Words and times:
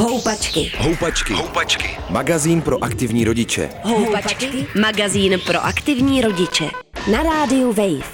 Houpačky. 0.00 0.72
Houpačky. 0.78 1.34
Houpačky. 1.34 1.98
Magazín 2.10 2.62
pro 2.62 2.84
aktivní 2.84 3.24
rodiče. 3.24 3.70
Houpačky. 3.82 4.66
Magazín 4.80 5.40
pro 5.46 5.64
aktivní 5.64 6.20
rodiče. 6.20 6.70
Na 7.12 7.22
rádiu 7.22 7.72
Wave. 7.72 8.10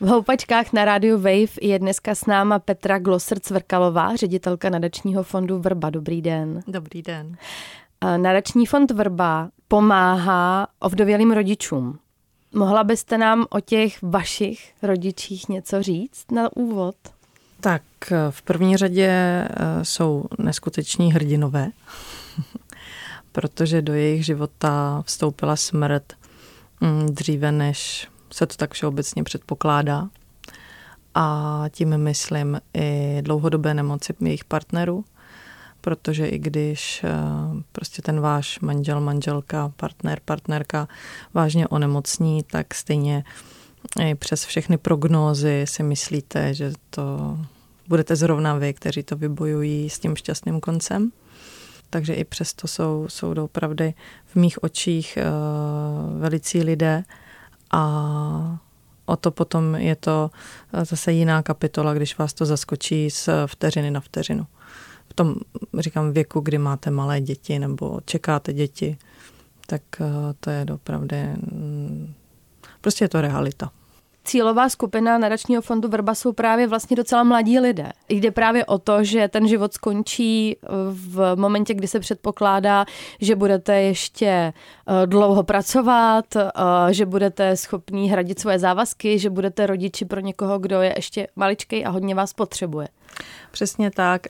V 0.00 0.06
Houpačkách 0.06 0.72
na 0.72 0.84
rádiu 0.84 1.16
Wave 1.16 1.52
je 1.62 1.78
dneska 1.78 2.14
s 2.14 2.26
náma 2.26 2.58
Petra 2.58 2.98
Glosser-Cvrkalová, 2.98 4.16
ředitelka 4.16 4.70
nadačního 4.70 5.22
fondu 5.22 5.58
Vrba. 5.58 5.90
Dobrý 5.90 6.22
den. 6.22 6.62
Dobrý 6.66 7.02
den. 7.02 7.36
Nadační 8.16 8.66
fond 8.66 8.90
Vrba 8.90 9.48
pomáhá 9.68 10.68
ovdovělým 10.80 11.32
rodičům. 11.32 11.98
Mohla 12.54 12.84
byste 12.84 13.18
nám 13.18 13.46
o 13.50 13.60
těch 13.60 14.02
vašich 14.02 14.72
rodičích 14.82 15.48
něco 15.48 15.82
říct 15.82 16.30
na 16.32 16.56
úvod? 16.56 16.94
Tak 17.64 17.82
v 18.30 18.42
první 18.42 18.76
řadě 18.76 19.08
eh, 19.08 19.48
jsou 19.82 20.24
neskuteční 20.38 21.12
hrdinové, 21.12 21.70
protože 23.32 23.82
do 23.82 23.94
jejich 23.94 24.24
života 24.26 25.02
vstoupila 25.06 25.56
smrt 25.56 26.12
mm, 26.80 27.06
dříve, 27.06 27.52
než 27.52 28.08
se 28.32 28.46
to 28.46 28.56
tak 28.56 28.72
všeobecně 28.74 29.24
předpokládá. 29.24 30.08
A 31.14 31.64
tím 31.70 31.98
myslím 31.98 32.60
i 32.74 33.18
dlouhodobé 33.22 33.74
nemoci 33.74 34.14
jejich 34.20 34.44
partnerů, 34.44 35.04
protože 35.80 36.26
i 36.26 36.38
když 36.38 37.04
eh, 37.04 37.10
prostě 37.72 38.02
ten 38.02 38.20
váš 38.20 38.60
manžel, 38.60 39.00
manželka, 39.00 39.72
partner, 39.76 40.20
partnerka 40.24 40.88
vážně 41.34 41.68
onemocní, 41.68 42.42
tak 42.42 42.74
stejně 42.74 43.24
i 44.00 44.14
přes 44.14 44.44
všechny 44.44 44.78
prognózy 44.78 45.64
si 45.68 45.82
myslíte, 45.82 46.54
že 46.54 46.72
to 46.90 47.38
budete 47.88 48.16
zrovna 48.16 48.54
vy, 48.54 48.74
kteří 48.74 49.02
to 49.02 49.16
vybojují 49.16 49.90
s 49.90 49.98
tím 49.98 50.16
šťastným 50.16 50.60
koncem. 50.60 51.12
Takže 51.90 52.14
i 52.14 52.24
přesto 52.24 52.68
jsou, 52.68 53.06
jsou 53.08 53.34
doopravdy 53.34 53.94
v 54.26 54.36
mých 54.36 54.62
očích 54.62 55.18
uh, 55.18 56.20
velicí 56.20 56.62
lidé 56.62 57.02
a 57.72 58.58
o 59.06 59.16
to 59.16 59.30
potom 59.30 59.74
je 59.74 59.96
to 59.96 60.30
zase 60.82 61.12
jiná 61.12 61.42
kapitola, 61.42 61.94
když 61.94 62.18
vás 62.18 62.32
to 62.32 62.46
zaskočí 62.46 63.10
z 63.10 63.28
vteřiny 63.46 63.90
na 63.90 64.00
vteřinu. 64.00 64.46
V 65.08 65.14
tom, 65.14 65.34
říkám, 65.78 66.12
věku, 66.12 66.40
kdy 66.40 66.58
máte 66.58 66.90
malé 66.90 67.20
děti 67.20 67.58
nebo 67.58 68.00
čekáte 68.04 68.52
děti, 68.52 68.98
tak 69.66 69.82
to 70.40 70.50
je 70.50 70.66
opravdu, 70.74 71.16
mm, 71.52 72.14
prostě 72.80 73.04
je 73.04 73.08
to 73.08 73.20
realita 73.20 73.70
cílová 74.24 74.68
skupina 74.68 75.18
nadačního 75.18 75.62
fondu 75.62 75.88
Vrba 75.88 76.14
jsou 76.14 76.32
právě 76.32 76.66
vlastně 76.66 76.96
docela 76.96 77.24
mladí 77.24 77.60
lidé. 77.60 77.92
Jde 78.08 78.30
právě 78.30 78.64
o 78.64 78.78
to, 78.78 79.04
že 79.04 79.28
ten 79.28 79.48
život 79.48 79.74
skončí 79.74 80.56
eh, 80.56 80.68
v 80.90 81.36
momentě, 81.36 81.74
kdy 81.74 81.88
se 81.88 82.00
předpokládá, 82.00 82.84
že 83.20 83.36
budete 83.36 83.74
ještě 83.74 84.26
eh, 84.26 85.06
dlouho 85.06 85.42
pracovat, 85.42 86.36
eh, 86.36 86.42
že 86.90 87.06
budete 87.06 87.56
schopní 87.56 88.10
hradit 88.10 88.38
svoje 88.38 88.58
závazky, 88.58 89.18
že 89.18 89.30
budete 89.30 89.66
rodiči 89.66 90.04
pro 90.04 90.20
někoho, 90.20 90.58
kdo 90.58 90.82
je 90.82 90.92
ještě 90.96 91.28
maličkej 91.36 91.86
a 91.86 91.90
hodně 91.90 92.14
vás 92.14 92.32
potřebuje. 92.32 92.88
Přesně 93.50 93.90
tak. 93.90 94.26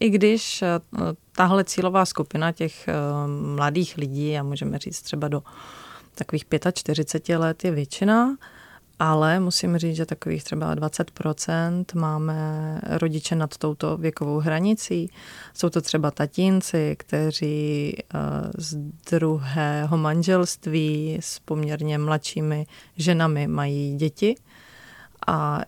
I 0.00 0.10
když 0.10 0.64
tahle 1.36 1.64
cílová 1.64 2.04
skupina 2.04 2.52
těch 2.52 2.88
mladých 3.54 3.96
lidí, 3.96 4.38
a 4.38 4.42
můžeme 4.42 4.78
říct 4.78 5.02
třeba 5.02 5.28
do 5.28 5.42
takových 6.14 6.44
45 6.74 7.38
let 7.38 7.64
je 7.64 7.70
většina, 7.70 8.36
ale 8.98 9.40
musím 9.40 9.78
říct, 9.78 9.96
že 9.96 10.06
takových 10.06 10.44
třeba 10.44 10.74
20% 10.74 11.84
máme 11.94 12.80
rodiče 12.84 13.36
nad 13.36 13.56
touto 13.56 13.96
věkovou 13.96 14.38
hranicí. 14.38 15.10
Jsou 15.54 15.70
to 15.70 15.80
třeba 15.80 16.10
tatínci, 16.10 16.96
kteří 16.98 17.94
eh, 17.98 18.18
z 18.58 18.76
druhého 19.10 19.96
manželství 19.96 21.18
s 21.20 21.38
poměrně 21.38 21.98
mladšími 21.98 22.66
ženami 22.96 23.46
mají 23.46 23.96
děti. 23.96 24.34
A 25.26 25.60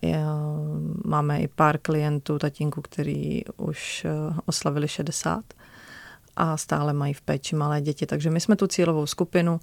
máme 1.05 1.41
i 1.41 1.49
pár 1.49 1.79
klientů, 1.79 2.39
tatínku, 2.39 2.83
který 2.83 3.43
už 3.57 4.05
eh, 4.05 4.35
oslavili 4.47 4.89
60 4.89 5.45
a 6.37 6.57
stále 6.57 6.93
mají 6.93 7.15
v 7.15 7.21
péči 7.21 7.57
malé 7.57 7.81
děti. 7.81 8.07
Takže 8.07 8.31
my 8.31 8.41
jsme 8.41 8.57
tu 8.57 8.67
cílovou 8.67 9.07
skupinu 9.07 9.61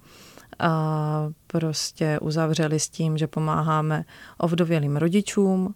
a 0.58 1.28
prostě 1.46 2.18
uzavřeli 2.18 2.80
s 2.80 2.88
tím, 2.88 3.18
že 3.18 3.26
pomáháme 3.26 4.04
ovdovělým 4.38 4.96
rodičům 4.96 5.74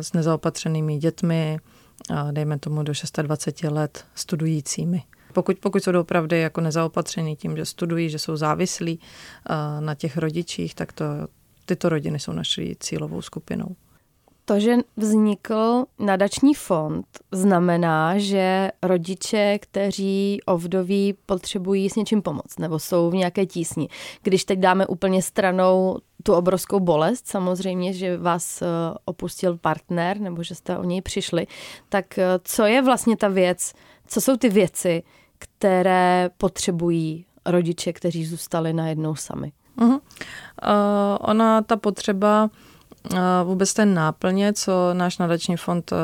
s 0.00 0.12
nezaopatřenými 0.12 0.98
dětmi, 0.98 1.58
dejme 2.30 2.58
tomu 2.58 2.82
do 2.82 2.92
26 3.22 3.72
let, 3.72 4.04
studujícími. 4.14 5.02
Pokud, 5.32 5.58
pokud 5.58 5.82
jsou 5.82 6.00
opravdu 6.00 6.36
jako 6.36 6.60
nezaopatření 6.60 7.36
tím, 7.36 7.56
že 7.56 7.64
studují, 7.64 8.10
že 8.10 8.18
jsou 8.18 8.36
závislí 8.36 9.00
na 9.80 9.94
těch 9.94 10.16
rodičích, 10.16 10.74
tak 10.74 10.92
to, 10.92 11.04
tyto 11.66 11.88
rodiny 11.88 12.18
jsou 12.18 12.32
naší 12.32 12.76
cílovou 12.80 13.22
skupinou. 13.22 13.76
To, 14.48 14.60
že 14.60 14.76
vznikl 14.96 15.84
nadační 15.98 16.54
fond, 16.54 17.06
znamená, 17.32 18.18
že 18.18 18.70
rodiče, 18.82 19.58
kteří 19.58 20.40
ovdoví, 20.46 21.14
potřebují 21.26 21.90
s 21.90 21.94
něčím 21.94 22.22
pomoct 22.22 22.58
nebo 22.58 22.78
jsou 22.78 23.10
v 23.10 23.14
nějaké 23.14 23.46
tísni. 23.46 23.88
Když 24.22 24.44
teď 24.44 24.58
dáme 24.58 24.86
úplně 24.86 25.22
stranou 25.22 25.98
tu 26.22 26.34
obrovskou 26.34 26.80
bolest, 26.80 27.26
samozřejmě, 27.28 27.92
že 27.92 28.18
vás 28.18 28.62
eh, 28.62 28.66
opustil 29.04 29.58
partner 29.58 30.20
nebo 30.20 30.42
že 30.42 30.54
jste 30.54 30.78
o 30.78 30.84
něj 30.84 31.02
přišli, 31.02 31.46
tak 31.88 32.18
eh, 32.18 32.24
co 32.42 32.64
je 32.64 32.82
vlastně 32.82 33.16
ta 33.16 33.28
věc, 33.28 33.72
co 34.06 34.20
jsou 34.20 34.36
ty 34.36 34.48
věci, 34.48 35.02
které 35.38 36.30
potřebují 36.36 37.26
rodiče, 37.46 37.92
kteří 37.92 38.26
zůstali 38.26 38.72
najednou 38.72 39.14
sami? 39.14 39.52
Uh-huh. 39.78 40.00
Uh, 40.00 40.00
ona, 41.20 41.62
ta 41.62 41.76
potřeba 41.76 42.50
Vůbec 43.44 43.74
ten 43.74 43.94
náplně, 43.94 44.52
co 44.52 44.90
náš 44.92 45.18
nadační 45.18 45.56
fond 45.56 45.92
e, 45.92 45.96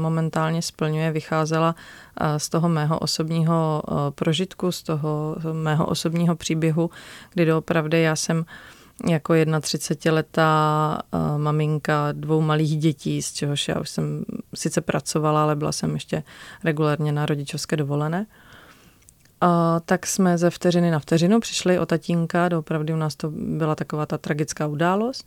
momentálně 0.00 0.62
splňuje, 0.62 1.12
vycházela 1.12 1.74
e, 2.20 2.38
z 2.38 2.48
toho 2.48 2.68
mého 2.68 2.98
osobního 2.98 3.82
prožitku, 4.14 4.72
z 4.72 4.82
toho 4.82 5.36
mého 5.52 5.86
osobního 5.86 6.36
příběhu, 6.36 6.90
kdy 7.34 7.44
doopravdy 7.44 8.02
já 8.02 8.16
jsem 8.16 8.44
jako 9.08 9.32
31-letá 9.32 10.98
maminka 11.36 12.12
dvou 12.12 12.40
malých 12.40 12.78
dětí, 12.78 13.22
z 13.22 13.32
čehož 13.32 13.68
já 13.68 13.80
už 13.80 13.88
jsem 13.90 14.24
sice 14.54 14.80
pracovala, 14.80 15.42
ale 15.42 15.56
byla 15.56 15.72
jsem 15.72 15.94
ještě 15.94 16.22
regulárně 16.64 17.12
na 17.12 17.26
rodičovské 17.26 17.76
dovolené. 17.76 18.26
A 19.40 19.80
tak 19.84 20.06
jsme 20.06 20.38
ze 20.38 20.50
vteřiny 20.50 20.90
na 20.90 20.98
vteřinu 20.98 21.40
přišli 21.40 21.78
o 21.78 21.86
tatínka, 21.86 22.48
doopravdy 22.48 22.92
u 22.92 22.96
nás 22.96 23.16
to 23.16 23.30
byla 23.34 23.74
taková 23.74 24.06
ta 24.06 24.18
tragická 24.18 24.66
událost 24.66 25.26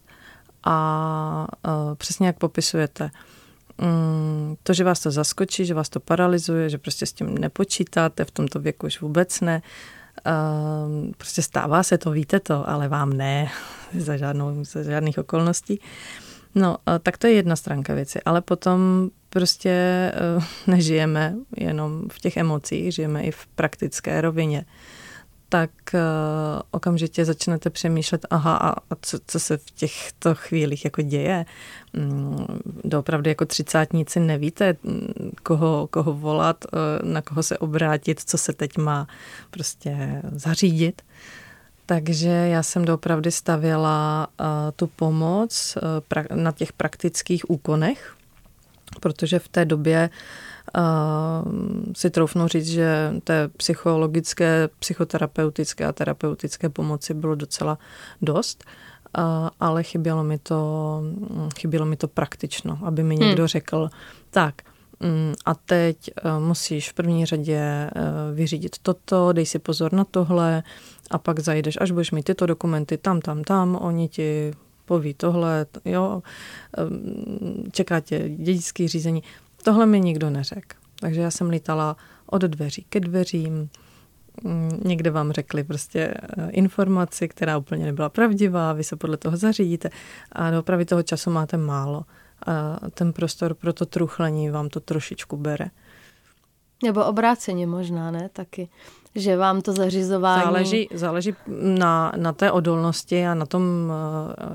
a 0.66 1.48
uh, 1.68 1.96
přesně 1.96 2.28
jak 2.28 2.38
popisujete, 2.38 3.12
um, 3.82 4.58
to, 4.64 4.74
že 4.74 4.84
vás 4.84 5.00
to 5.00 5.12
zaskočí, 5.12 5.66
že 5.66 5.74
vás 5.74 5.90
to 5.90 6.00
paralyzuje, 6.00 6.70
že 6.70 6.78
prostě 6.78 7.06
s 7.06 7.14
tím 7.14 7.38
nepočítáte, 7.38 8.26
v 8.26 8.32
tomto 8.32 8.60
věku 8.60 8.88
už 8.88 9.02
vůbec 9.02 9.42
ne, 9.42 9.62
uh, 10.26 11.12
prostě 11.18 11.42
stává 11.42 11.84
se 11.84 11.98
to, 11.98 12.12
víte 12.12 12.40
to, 12.40 12.70
ale 12.70 12.88
vám 12.88 13.14
ne, 13.14 13.52
za, 13.98 14.18
žádnou, 14.18 14.64
za 14.64 14.84
žádných 14.84 15.18
okolností. 15.18 15.80
No, 16.56 16.78
uh, 16.88 16.94
tak 17.04 17.18
to 17.18 17.28
je 17.28 17.34
jedna 17.34 17.56
stránka 17.56 17.94
věci, 17.94 18.20
ale 18.26 18.42
potom 18.42 19.10
prostě 19.30 20.12
nežijeme 20.68 21.36
jenom 21.58 22.10
v 22.12 22.20
těch 22.20 22.38
emocích, 22.38 22.94
žijeme 22.94 23.24
i 23.24 23.32
v 23.32 23.48
praktické 23.48 24.22
rovině. 24.22 24.60
Uh, 24.60 25.05
tak 25.50 25.70
uh, 25.94 26.00
okamžitě 26.72 27.26
začnete 27.26 27.70
přemýšlet, 27.70 28.26
aha, 28.30 28.58
a, 28.58 28.70
a 28.72 28.96
co, 29.02 29.20
co 29.28 29.40
se 29.40 29.58
v 29.58 29.72
těchto 29.72 30.36
chvílích 30.36 30.86
jako 30.86 31.02
děje. 31.02 31.46
Mm, 31.94 32.46
doopravdy 32.84 33.30
jako 33.30 33.46
třicátníci 33.46 34.20
nevíte, 34.20 34.76
mm, 34.84 35.32
koho, 35.44 35.88
koho 35.92 36.14
volat, 36.14 36.66
uh, 36.74 37.10
na 37.12 37.22
koho 37.22 37.44
se 37.44 37.58
obrátit, 37.58 38.20
co 38.26 38.38
se 38.38 38.54
teď 38.54 38.78
má 38.78 39.08
prostě 39.52 40.22
zařídit. 40.32 41.02
Takže 41.86 42.30
já 42.30 42.64
jsem 42.64 42.86
doopravdy 42.86 43.32
stavěla 43.32 44.28
uh, 44.40 44.46
tu 44.76 44.88
pomoc 44.88 45.78
uh, 45.78 45.84
pra- 46.10 46.36
na 46.36 46.52
těch 46.52 46.74
praktických 46.74 47.50
úkonech, 47.50 48.16
protože 49.02 49.40
v 49.40 49.48
té 49.48 49.66
době 49.66 50.10
uh, 50.10 50.55
si 51.96 52.10
troufnu 52.10 52.48
říct, 52.48 52.68
že 52.68 53.14
té 53.24 53.48
psychologické, 53.48 54.70
psychoterapeutické 54.80 55.86
a 55.86 55.92
terapeutické 55.92 56.70
pomoci 56.70 57.14
bylo 57.14 57.36
docela 57.36 57.78
dost, 58.22 58.64
ale 59.60 59.84
chybělo 59.84 60.24
mi 60.24 60.38
to, 60.38 61.02
chybělo 61.60 61.86
mi 61.86 61.96
to 61.96 62.08
praktično, 62.08 62.80
aby 62.84 63.04
mi 63.04 63.16
někdo 63.16 63.44
hmm. 63.44 63.48
řekl, 63.48 63.90
tak, 64.30 64.56
mm, 65.00 65.34
a 65.46 65.56
teď 65.56 65.98
e, 66.08 66.40
musíš 66.40 66.90
v 66.90 66.94
první 66.94 67.26
řadě 67.26 67.58
e, 67.58 67.90
vyřídit 68.34 68.76
toto, 68.82 69.34
dej 69.34 69.46
si 69.46 69.60
pozor 69.60 69.94
na 69.94 70.04
tohle 70.04 70.64
a 71.12 71.18
pak 71.18 71.40
zajdeš, 71.40 71.78
až 71.82 71.92
budeš 71.92 72.12
mít 72.12 72.24
tyto 72.24 72.46
dokumenty 72.46 72.98
tam, 72.98 73.22
tam, 73.22 73.44
tam, 73.44 73.76
oni 73.82 74.08
ti 74.08 74.54
poví 74.86 75.14
tohle, 75.14 75.66
jo, 75.86 76.22
e, 76.78 77.72
čeká 77.72 78.00
tě 78.00 78.30
dědické 78.30 78.88
řízení. 78.88 79.24
Tohle 79.66 79.86
mi 79.86 80.02
nikdo 80.02 80.30
neřekl. 80.30 80.78
Takže 81.00 81.22
já 81.22 81.32
jsem 81.32 81.50
lítala 81.50 81.96
od 82.26 82.42
dveří 82.42 82.86
ke 82.90 83.00
dveřím, 83.00 83.70
mm, 84.44 84.82
někde 84.86 85.12
vám 85.12 85.32
řekli 85.32 85.64
prostě 85.64 86.14
eh, 86.38 86.50
informaci, 86.50 87.28
která 87.28 87.58
úplně 87.58 87.86
nebyla 87.86 88.10
pravdivá, 88.10 88.74
vy 88.74 88.84
se 88.84 88.96
podle 88.96 89.18
toho 89.18 89.38
zařídíte 89.38 89.90
a 90.32 90.60
opravdu 90.60 90.86
toho 90.86 91.04
času 91.04 91.30
máte 91.30 91.58
málo. 91.58 92.04
A 92.48 92.90
ten 92.90 93.14
prostor 93.14 93.54
pro 93.54 93.74
to 93.74 93.86
truchlení 93.86 94.50
vám 94.50 94.70
to 94.70 94.80
trošičku 94.80 95.38
bere. 95.38 95.70
Nebo 96.84 97.06
obráceně 97.06 97.68
možná, 97.68 98.12
ne? 98.12 98.30
Taky. 98.34 98.70
Že 99.16 99.38
vám 99.38 99.62
to 99.62 99.74
zařizování... 99.74 100.44
Záleží, 100.44 100.90
záleží 100.94 101.36
na, 101.62 102.12
na 102.18 102.34
té 102.34 102.52
odolnosti 102.52 103.28
a 103.28 103.34
na 103.34 103.46
tom 103.46 103.92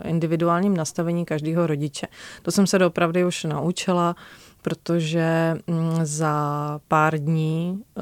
eh, 0.04 0.08
individuálním 0.08 0.76
nastavení 0.76 1.24
každého 1.24 1.66
rodiče. 1.66 2.06
To 2.42 2.50
jsem 2.50 2.66
se 2.66 2.78
doopravdy 2.78 3.24
už 3.24 3.44
naučila, 3.44 4.16
protože 4.62 5.54
mm, 5.66 5.98
za 6.02 6.80
pár 6.88 7.18
dní, 7.18 7.82
eh, 7.96 8.00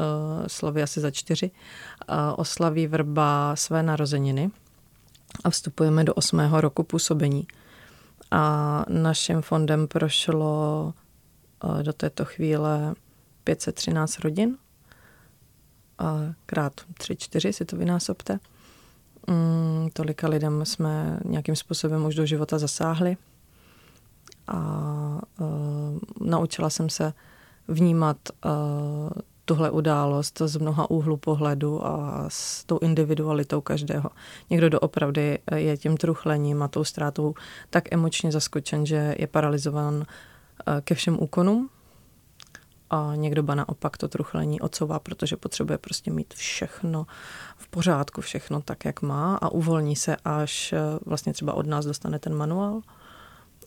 slovy 0.48 0.82
asi 0.82 1.00
za 1.00 1.10
čtyři, 1.10 1.50
eh, 1.50 2.14
oslaví 2.36 2.86
vrba 2.86 3.56
své 3.56 3.82
narozeniny 3.82 4.50
a 5.44 5.50
vstupujeme 5.50 6.04
do 6.04 6.14
osmého 6.14 6.60
roku 6.60 6.82
působení. 6.82 7.46
A 8.30 8.84
naším 8.88 9.42
fondem 9.42 9.88
prošlo 9.88 10.94
do 11.82 11.92
této 11.92 12.24
chvíle 12.24 12.94
513 13.44 14.18
rodin, 14.18 14.56
krát 16.46 16.72
3-4 16.98 17.52
si 17.52 17.64
to 17.64 17.76
vynásobte. 17.76 18.38
Mm, 19.26 19.88
tolika 19.92 20.28
lidem 20.28 20.64
jsme 20.64 21.20
nějakým 21.24 21.56
způsobem 21.56 22.06
už 22.06 22.14
do 22.14 22.26
života 22.26 22.58
zasáhli 22.58 23.16
a 24.48 25.20
uh, 25.40 25.98
naučila 26.28 26.70
jsem 26.70 26.90
se 26.90 27.12
vnímat 27.68 28.16
uh, 28.44 28.50
tuhle 29.44 29.70
událost 29.70 30.42
z 30.44 30.56
mnoha 30.56 30.90
úhlu 30.90 31.16
pohledu 31.16 31.86
a 31.86 32.24
s 32.28 32.64
tou 32.64 32.78
individualitou 32.78 33.60
každého. 33.60 34.10
Někdo 34.50 34.68
doopravdy 34.68 35.38
je 35.54 35.76
tím 35.76 35.96
truchlením 35.96 36.62
a 36.62 36.68
tou 36.68 36.84
ztrátou 36.84 37.34
tak 37.70 37.92
emočně 37.92 38.32
zaskočen, 38.32 38.86
že 38.86 39.14
je 39.18 39.26
paralizovan 39.26 40.04
ke 40.84 40.94
všem 40.94 41.22
úkonům 41.22 41.68
a 42.90 43.12
někdo 43.14 43.42
ba 43.42 43.54
naopak 43.54 43.96
to 43.96 44.08
truchlení 44.08 44.60
odsouvá, 44.60 44.98
protože 44.98 45.36
potřebuje 45.36 45.78
prostě 45.78 46.10
mít 46.10 46.34
všechno 46.34 47.06
v 47.56 47.68
pořádku, 47.68 48.20
všechno 48.20 48.60
tak, 48.60 48.84
jak 48.84 49.02
má 49.02 49.36
a 49.36 49.48
uvolní 49.48 49.96
se, 49.96 50.16
až 50.24 50.72
eh, 50.72 50.78
vlastně 51.06 51.32
třeba 51.32 51.52
od 51.52 51.66
nás 51.66 51.86
dostane 51.86 52.18
ten 52.18 52.34
manuál 52.34 52.80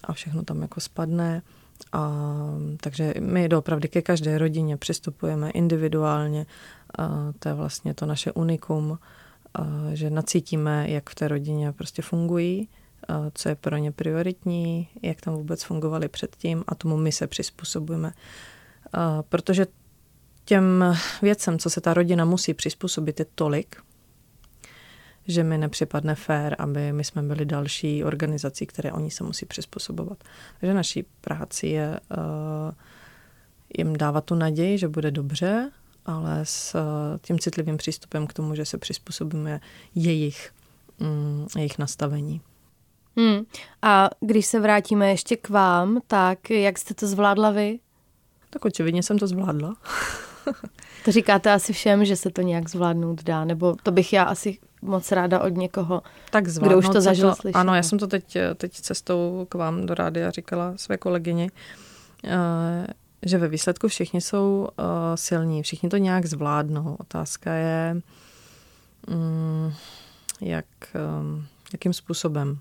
a 0.04 0.14
všechno 0.14 0.44
tam 0.44 0.62
jako 0.62 0.82
spadne. 0.82 1.42
A, 1.92 2.12
takže 2.82 3.14
my 3.20 3.50
doopravdy 3.50 3.88
ke 3.88 4.02
každé 4.02 4.38
rodině 4.38 4.78
přistupujeme 4.78 5.50
individuálně. 5.50 6.46
A 6.98 7.34
to 7.40 7.50
je 7.50 7.54
vlastně 7.54 7.94
to 7.94 8.06
naše 8.06 8.32
unikum, 8.32 9.00
a, 9.54 9.66
že 9.94 10.10
nacítíme, 10.10 10.86
jak 10.90 11.10
v 11.10 11.16
té 11.16 11.28
rodině 11.28 11.72
prostě 11.72 12.02
fungují, 12.02 12.70
a 13.08 13.32
co 13.34 13.50
je 13.50 13.56
pro 13.56 13.78
ně 13.78 13.92
prioritní, 13.92 14.88
jak 15.02 15.22
tam 15.22 15.34
vůbec 15.34 15.64
fungovali 15.64 16.08
předtím 16.08 16.64
a 16.68 16.76
tomu 16.76 16.98
my 16.98 17.12
se 17.12 17.28
přizpůsobujeme 17.28 18.14
protože 19.30 19.66
těm 20.46 20.98
věcem, 21.22 21.60
co 21.60 21.70
se 21.70 21.82
ta 21.82 21.94
rodina 21.94 22.26
musí 22.26 22.54
přizpůsobit, 22.54 23.20
je 23.20 23.26
tolik, 23.36 23.76
že 25.32 25.44
mi 25.44 25.58
nepřipadne 25.58 26.16
fér, 26.16 26.56
aby 26.60 26.94
my 26.94 27.04
jsme 27.04 27.22
byli 27.22 27.46
další 27.46 28.04
organizací, 28.04 28.66
které 28.66 28.92
oni 28.92 29.12
se 29.12 29.24
musí 29.24 29.46
přizpůsobovat. 29.46 30.24
Takže 30.60 30.74
naší 30.74 31.06
práci 31.22 31.68
je 31.68 32.00
uh, 32.10 32.74
jim 33.78 33.98
dávat 33.98 34.26
tu 34.26 34.36
naději, 34.36 34.78
že 34.78 34.88
bude 34.88 35.12
dobře, 35.12 35.72
ale 36.06 36.40
s 36.44 36.76
uh, 36.76 36.82
tím 37.22 37.40
citlivým 37.40 37.78
přístupem 37.78 38.28
k 38.28 38.34
tomu, 38.34 38.56
že 38.56 38.66
se 38.66 38.78
přizpůsobíme 38.78 39.62
jejich, 39.96 40.52
um, 41.00 41.48
jejich 41.58 41.78
nastavení. 41.78 42.42
Hmm. 43.18 43.46
A 43.82 44.10
když 44.20 44.46
se 44.46 44.60
vrátíme 44.60 45.10
ještě 45.10 45.38
k 45.38 45.50
vám, 45.50 46.02
tak 46.08 46.50
jak 46.50 46.78
jste 46.78 46.94
to 46.94 47.08
zvládla 47.08 47.52
vy? 47.52 47.80
Tak 48.50 48.66
očividně 48.66 49.04
jsem 49.04 49.20
to 49.20 49.28
zvládla. 49.28 49.76
to 51.06 51.12
říkáte 51.12 51.52
asi 51.52 51.74
všem, 51.74 52.06
že 52.06 52.16
se 52.16 52.30
to 52.30 52.42
nějak 52.42 52.70
zvládnout 52.70 53.24
dá, 53.24 53.46
nebo 53.46 53.76
to 53.84 53.92
bych 53.92 54.14
já 54.14 54.24
asi 54.24 54.58
moc 54.82 55.12
ráda 55.12 55.40
od 55.40 55.50
někoho, 55.50 56.02
tak 56.30 56.46
kdo 56.46 56.78
už 56.78 56.90
to 56.90 57.02
zažil, 57.02 57.30
to, 57.30 57.36
slyšet. 57.36 57.56
Ano, 57.56 57.76
já 57.76 57.84
jsem 57.84 58.00
to 58.00 58.08
teď, 58.08 58.38
teď 58.56 58.74
cestou 58.74 59.46
k 59.50 59.56
vám 59.56 59.86
do 59.86 59.94
rádia 59.94 60.32
říkala 60.32 60.74
své 60.76 60.98
kolegyni, 60.98 61.52
eh, 62.24 62.88
že 63.26 63.38
ve 63.38 63.48
výsledku 63.48 63.88
všichni 63.88 64.22
jsou 64.22 64.68
eh, 64.80 64.84
silní, 65.18 65.64
všichni 65.64 65.90
to 65.90 65.98
nějak 65.98 66.26
zvládnou. 66.26 66.98
Otázka 67.00 67.54
je, 67.54 68.02
mm, 69.08 69.74
jak, 70.42 70.66
eh, 70.96 71.46
jakým 71.74 71.94
způsobem. 71.94 72.60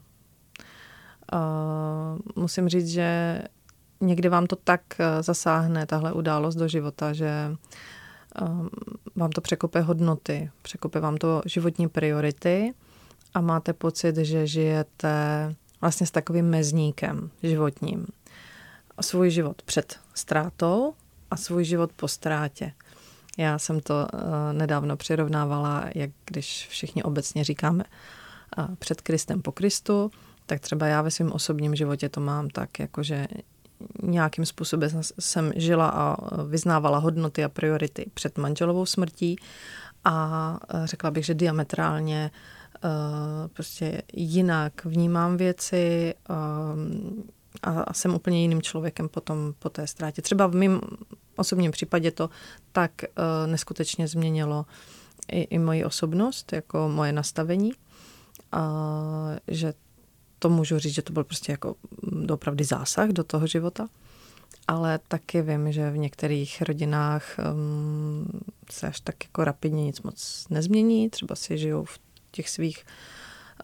Musím 2.37 2.69
říct, 2.69 2.89
že 2.89 3.43
někdy 4.01 4.29
vám 4.29 4.47
to 4.47 4.57
tak 4.57 4.81
eh, 4.99 5.23
zasáhne, 5.23 5.87
tahle 5.87 6.13
událost 6.13 6.55
do 6.55 6.69
života, 6.69 7.13
že 7.13 7.57
ehm, 8.43 8.69
vám 9.17 9.31
to 9.31 9.41
překope 9.41 9.81
hodnoty, 9.81 10.51
překope 10.63 11.01
vám 11.01 11.17
to 11.17 11.43
životní 11.47 11.89
priority 11.89 12.75
a 13.35 13.41
máte 13.41 13.73
pocit, 13.73 14.17
že 14.17 14.47
žijete 14.47 15.55
vlastně 15.81 16.07
s 16.07 16.11
takovým 16.11 16.47
mezníkem 16.47 17.31
životním. 17.43 18.07
Svůj 19.01 19.31
život 19.31 19.63
před 19.63 19.99
ztrátou 20.15 20.95
a 21.31 21.37
svůj 21.37 21.65
život 21.65 21.93
po 21.97 22.09
ztrátě. 22.09 22.73
Já 23.39 23.59
jsem 23.59 23.81
to 23.81 23.95
uh, 23.95 24.21
nedávno 24.53 24.97
přirovnávala, 24.97 25.85
jak 25.95 26.11
když 26.25 26.69
všichni 26.69 27.03
obecně 27.03 27.45
říkáme 27.45 27.85
uh, 28.59 28.75
před 28.75 29.01
Kristem 29.01 29.43
po 29.43 29.53
Kristu, 29.53 30.11
tak 30.47 30.61
třeba 30.61 30.87
já 30.87 31.03
ve 31.03 31.11
svém 31.11 31.33
osobním 31.33 31.75
životě 31.75 32.09
to 32.09 32.21
mám 32.21 32.49
tak, 32.49 32.79
jakože 32.79 33.27
nějakým 34.03 34.47
způsobem 34.47 34.91
jsem 35.19 35.53
žila 35.57 35.89
a 35.89 36.17
vyznávala 36.45 36.99
hodnoty 36.99 37.45
a 37.45 37.49
priority 37.49 38.07
před 38.15 38.39
manželovou 38.39 38.87
smrtí 38.87 39.37
a 40.05 40.59
řekla 40.85 41.11
bych, 41.11 41.25
že 41.25 41.35
diametrálně 41.35 42.31
eh, 42.85 42.89
prostě 43.49 44.03
jinak 44.13 44.85
vnímám 44.85 45.37
věci 45.37 46.15
eh, 46.31 46.35
a 47.63 47.95
jsem 47.95 48.15
úplně 48.15 48.41
jiným 48.43 48.63
člověkem 48.63 49.09
potom 49.09 49.55
po 49.59 49.69
té 49.69 49.87
ztrátě. 49.87 50.23
Třeba 50.23 50.47
v 50.47 50.55
mém 50.55 50.81
osobním 51.37 51.71
případě 51.71 52.11
to 52.11 52.31
tak 52.73 53.05
eh, 53.05 53.47
neskutečně 53.47 54.09
změnilo 54.09 54.67
i, 55.33 55.41
i 55.41 55.59
moji 55.59 55.85
osobnost, 55.85 56.53
jako 56.53 56.89
moje 56.89 57.13
nastavení, 57.13 57.73
a 58.53 58.63
že 59.49 59.75
to 60.41 60.49
můžu 60.49 60.79
říct, 60.79 60.95
že 60.95 61.03
to 61.03 61.13
byl 61.13 61.25
prostě 61.25 61.53
jako 61.53 61.75
opravdu 62.33 62.65
zásah 62.65 63.09
do 63.09 63.25
toho 63.25 63.47
života. 63.47 63.89
Ale 64.69 64.99
taky 65.09 65.43
vím, 65.43 65.73
že 65.73 65.91
v 65.91 65.99
některých 65.99 66.63
rodinách 66.63 67.25
um, 67.53 68.29
se 68.71 68.87
až 68.87 69.01
tak 69.01 69.25
jako 69.25 69.45
rapidně 69.45 69.85
nic 69.85 70.03
moc 70.03 70.47
nezmění. 70.51 71.11
Třeba 71.11 71.35
si 71.35 71.59
žijou 71.59 71.85
v 71.85 71.99
těch 72.31 72.49
svých 72.49 72.85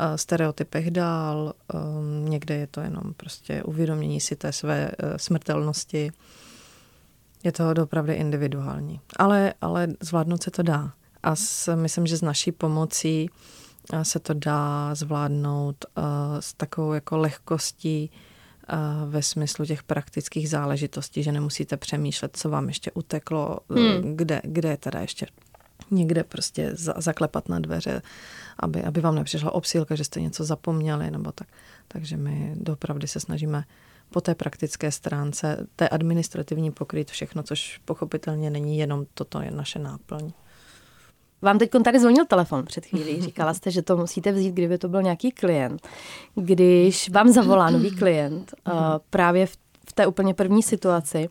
uh, 0.00 0.16
stereotypech 0.16 0.90
dál. 0.90 1.52
Um, 1.74 2.30
někde 2.30 2.54
je 2.54 2.66
to 2.66 2.80
jenom 2.80 3.14
prostě 3.16 3.62
uvědomění 3.62 4.20
si 4.20 4.36
té 4.36 4.52
své 4.52 4.90
uh, 4.90 5.16
smrtelnosti. 5.16 6.12
Je 7.44 7.52
to 7.52 7.64
opravdu 7.82 8.12
individuální. 8.12 9.00
Ale, 9.16 9.54
ale 9.60 9.88
zvládnout 10.00 10.42
se 10.42 10.50
to 10.50 10.62
dá. 10.62 10.92
A 11.22 11.36
s, 11.36 11.74
myslím, 11.76 12.06
že 12.06 12.16
s 12.16 12.22
naší 12.22 12.52
pomocí 12.52 13.30
uh, 13.30 13.36
se 14.02 14.18
to 14.18 14.34
dá 14.34 14.94
zvládnout 14.94 15.84
uh, 15.84 16.04
s 16.40 16.54
takovou 16.54 16.92
jako 16.92 17.16
lehkostí 17.16 18.10
uh, 18.72 19.10
ve 19.10 19.22
smyslu 19.22 19.66
těch 19.66 19.82
praktických 19.82 20.48
záležitostí, 20.48 21.22
že 21.22 21.32
nemusíte 21.32 21.76
přemýšlet, 21.76 22.36
co 22.36 22.50
vám 22.50 22.68
ještě 22.68 22.90
uteklo, 22.94 23.58
uh, 23.68 23.76
hmm. 23.76 24.16
kde, 24.16 24.40
kde 24.44 24.68
je 24.68 24.76
teda 24.76 25.00
ještě 25.00 25.26
někde 25.90 26.24
prostě 26.24 26.70
za, 26.74 26.94
zaklepat 26.96 27.48
na 27.48 27.58
dveře, 27.58 28.02
aby, 28.60 28.82
aby 28.84 29.00
vám 29.00 29.14
nepřišla 29.14 29.50
obsílka, 29.54 29.94
že 29.94 30.04
jste 30.04 30.20
něco 30.20 30.44
zapomněli 30.44 31.10
nebo 31.10 31.32
tak. 31.32 31.48
Takže 31.88 32.16
my 32.16 32.52
dopravdy 32.56 33.08
se 33.08 33.20
snažíme 33.20 33.64
po 34.10 34.20
té 34.20 34.34
praktické 34.34 34.92
stránce 34.92 35.66
té 35.76 35.88
administrativní 35.88 36.70
pokryt 36.70 37.10
všechno, 37.10 37.42
což 37.42 37.80
pochopitelně 37.84 38.50
není 38.50 38.78
jenom 38.78 39.06
toto 39.14 39.40
je 39.40 39.50
naše 39.50 39.78
náplň. 39.78 40.32
Vám 41.42 41.58
teď 41.58 41.70
tady 41.84 42.00
zvonil 42.00 42.24
telefon 42.24 42.64
před 42.64 42.86
chvílí. 42.86 43.22
Říkala 43.22 43.54
jste, 43.54 43.70
že 43.70 43.82
to 43.82 43.96
musíte 43.96 44.32
vzít, 44.32 44.52
kdyby 44.52 44.78
to 44.78 44.88
byl 44.88 45.02
nějaký 45.02 45.30
klient. 45.30 45.88
Když 46.34 47.10
vám 47.10 47.28
zavolá 47.28 47.70
nový 47.70 47.96
klient, 47.96 48.54
uh, 48.66 48.74
právě 49.10 49.46
v, 49.46 49.56
v 49.88 49.92
té 49.92 50.06
úplně 50.06 50.34
první 50.34 50.62
situaci, 50.62 51.28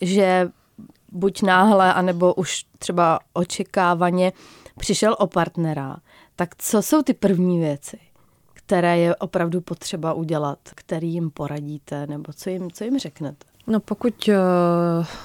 že 0.00 0.50
buď 1.12 1.42
náhle, 1.42 1.94
anebo 1.94 2.34
už 2.34 2.64
třeba 2.78 3.18
očekávaně 3.32 4.32
přišel 4.78 5.16
o 5.18 5.26
partnera, 5.26 5.96
tak 6.36 6.56
co 6.58 6.82
jsou 6.82 7.02
ty 7.02 7.14
první 7.14 7.58
věci, 7.58 7.98
které 8.52 8.98
je 8.98 9.16
opravdu 9.16 9.60
potřeba 9.60 10.12
udělat, 10.12 10.58
který 10.74 11.12
jim 11.12 11.30
poradíte, 11.30 12.06
nebo 12.06 12.32
co 12.32 12.50
jim, 12.50 12.70
co 12.70 12.84
jim 12.84 12.98
řeknete? 12.98 13.51
No 13.66 13.80
pokud 13.80 14.28
eh, 14.28 14.36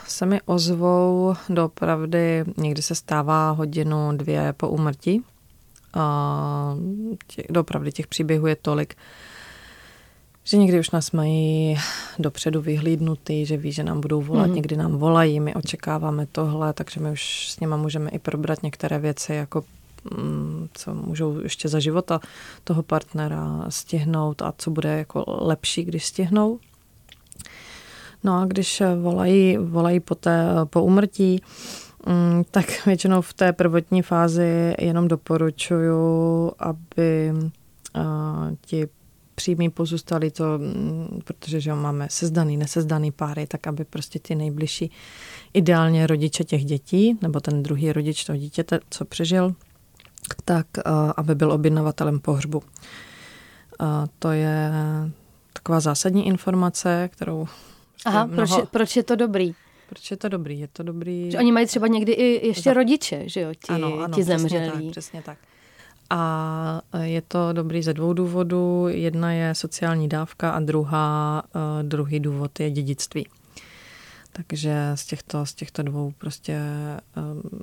se 0.07 0.25
mi 0.25 0.41
ozvou 0.45 1.35
doopravdy, 1.49 2.43
někdy 2.57 2.81
se 2.81 2.95
stává 2.95 3.51
hodinu, 3.51 4.11
dvě 4.17 4.53
po 4.53 4.69
úmrtí, 4.69 5.23
a 5.93 6.75
tě, 7.27 7.43
doopravdy 7.49 7.91
těch 7.91 8.07
příběhů 8.07 8.47
je 8.47 8.55
tolik, 8.55 8.95
že 10.43 10.57
někdy 10.57 10.79
už 10.79 10.91
nás 10.91 11.11
mají 11.11 11.77
dopředu 12.19 12.61
vyhlídnutý, 12.61 13.45
že 13.45 13.57
ví, 13.57 13.71
že 13.71 13.83
nám 13.83 14.01
budou 14.01 14.21
volat, 14.21 14.47
mm. 14.47 14.55
někdy 14.55 14.77
nám 14.77 14.97
volají, 14.97 15.39
my 15.39 15.55
očekáváme 15.55 16.25
tohle, 16.25 16.73
takže 16.73 16.99
my 16.99 17.11
už 17.11 17.49
s 17.51 17.59
nima 17.59 17.77
můžeme 17.77 18.09
i 18.09 18.19
probrat 18.19 18.63
některé 18.63 18.99
věci, 18.99 19.33
jako 19.33 19.63
mm, 20.17 20.67
co 20.73 20.93
můžou 20.93 21.39
ještě 21.39 21.69
za 21.69 21.79
života 21.79 22.19
toho 22.63 22.83
partnera 22.83 23.65
stihnout 23.69 24.41
a 24.41 24.53
co 24.57 24.71
bude 24.71 24.97
jako 24.97 25.23
lepší, 25.27 25.83
když 25.83 26.05
stihnou. 26.05 26.59
No 28.23 28.41
a 28.41 28.45
když 28.45 28.81
volají, 29.01 29.57
volají 29.57 29.99
po, 29.99 30.15
té, 30.15 30.47
po 30.65 30.83
umrtí, 30.83 31.41
mm, 32.05 32.43
tak 32.51 32.65
většinou 32.85 33.21
v 33.21 33.33
té 33.33 33.53
prvotní 33.53 34.01
fázi 34.01 34.75
jenom 34.79 35.07
doporučuju, 35.07 36.51
aby 36.59 37.33
ti 38.61 38.87
přímý 39.35 39.69
pozůstalí 39.69 40.31
to, 40.31 40.43
mm, 40.57 41.19
protože 41.23 41.61
že 41.61 41.73
máme 41.73 42.07
sezdaný, 42.09 42.57
nesezdaný 42.57 43.11
páry, 43.11 43.47
tak 43.47 43.67
aby 43.67 43.85
prostě 43.85 44.19
ty 44.19 44.35
nejbližší, 44.35 44.91
ideálně 45.53 46.07
rodiče 46.07 46.43
těch 46.43 46.65
dětí, 46.65 47.17
nebo 47.21 47.39
ten 47.39 47.63
druhý 47.63 47.91
rodič 47.91 48.23
toho 48.23 48.37
dítěte, 48.37 48.79
co 48.89 49.05
přežil, 49.05 49.55
tak 50.45 50.67
aby 51.17 51.35
byl 51.35 51.51
objednavatelem 51.51 52.19
pohřbu. 52.19 52.63
To 54.19 54.31
je 54.31 54.71
taková 55.53 55.79
zásadní 55.79 56.27
informace, 56.27 57.09
kterou... 57.13 57.47
Aha, 58.05 58.25
mnoho... 58.25 58.35
proč, 58.35 58.59
je, 58.59 58.65
proč 58.71 58.95
je 58.95 59.03
to 59.03 59.15
dobrý? 59.15 59.55
Proč 59.89 60.11
je 60.11 60.17
to 60.17 60.29
dobrý? 60.29 60.59
Je 60.59 60.67
to 60.67 60.83
dobrý... 60.83 61.31
Že 61.31 61.37
oni 61.37 61.51
mají 61.51 61.65
třeba 61.67 61.87
někdy 61.87 62.11
i 62.11 62.47
ještě 62.47 62.73
rodiče, 62.73 63.29
že 63.29 63.41
jo, 63.41 63.53
ti, 63.53 63.73
ano, 63.73 63.99
ano, 63.99 64.15
ti 64.15 64.23
zemřelí. 64.23 64.69
Přesně 64.69 64.81
tak, 64.81 64.91
přesně 64.91 65.21
tak. 65.21 65.37
A 66.09 66.81
je 67.01 67.21
to 67.21 67.53
dobrý 67.53 67.83
ze 67.83 67.93
dvou 67.93 68.13
důvodů. 68.13 68.87
Jedna 68.87 69.31
je 69.31 69.55
sociální 69.55 70.09
dávka 70.09 70.51
a 70.51 70.59
druhá, 70.59 71.43
eh, 71.55 71.83
druhý 71.83 72.19
důvod 72.19 72.59
je 72.59 72.71
dědictví. 72.71 73.27
Takže 74.33 74.91
z 74.95 75.05
těchto, 75.05 75.45
z 75.45 75.53
těchto 75.53 75.83
dvou 75.83 76.13
prostě 76.17 76.53
eh, 76.53 77.01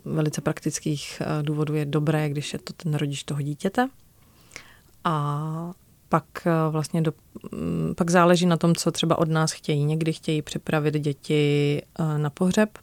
velice 0.05 0.41
praktických 0.41 1.23
důvodů 1.43 1.75
je 1.75 1.85
dobré, 1.85 2.29
když 2.29 2.53
je 2.53 2.59
to 2.59 2.73
ten 2.73 2.95
rodič 2.95 3.23
toho 3.23 3.43
dítěte. 3.43 3.89
A 5.05 5.73
pak 6.15 6.47
vlastně 6.71 7.03
do, 7.03 7.13
mm, 7.53 7.95
pak 7.97 8.11
záleží 8.11 8.47
na 8.47 8.57
tom, 8.57 8.75
co 8.75 8.91
třeba 8.91 9.19
od 9.19 9.29
nás 9.29 9.53
chtějí. 9.53 9.85
Někdy 9.85 10.13
chtějí 10.13 10.43
připravit 10.43 10.95
děti 10.95 11.83
na 12.17 12.31
pohřeb, 12.31 12.79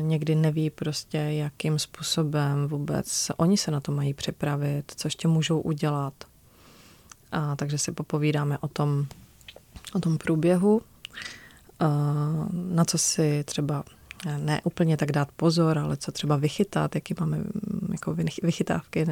někdy 0.00 0.34
neví 0.34 0.70
prostě, 0.70 1.18
jakým 1.18 1.78
způsobem 1.78 2.68
vůbec 2.68 3.30
oni 3.36 3.56
se 3.56 3.70
na 3.70 3.80
to 3.80 3.92
mají 3.92 4.14
připravit, 4.14 4.92
co 4.96 5.06
ještě 5.06 5.28
můžou 5.28 5.60
udělat. 5.60 6.14
A, 7.32 7.56
takže 7.56 7.78
si 7.78 7.92
popovídáme 7.92 8.58
o 8.58 8.68
tom, 8.68 9.06
o 9.94 10.00
tom 10.00 10.18
průběhu, 10.18 10.82
na 12.52 12.84
co 12.84 12.98
si 12.98 13.44
třeba 13.44 13.84
ne 14.38 14.60
úplně 14.64 14.96
tak 14.96 15.12
dát 15.12 15.28
pozor, 15.36 15.78
ale 15.78 15.96
co 15.96 16.12
třeba 16.12 16.36
vychytat, 16.36 16.94
jaký 16.94 17.14
máme 17.20 17.36
mm, 17.36 17.88
jako 17.92 18.14
vychytávky, 18.42 19.06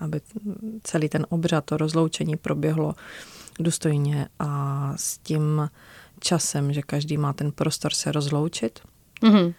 aby 0.00 0.20
celý 0.82 1.08
ten 1.08 1.26
obřad, 1.28 1.64
to 1.64 1.76
rozloučení 1.76 2.36
proběhlo 2.36 2.94
důstojně 3.58 4.28
a 4.38 4.92
s 4.96 5.18
tím 5.18 5.70
časem, 6.20 6.72
že 6.72 6.82
každý 6.82 7.16
má 7.16 7.32
ten 7.32 7.52
prostor 7.52 7.92
se 7.92 8.12
rozloučit, 8.12 8.80
Mm-hmm. 9.22 9.54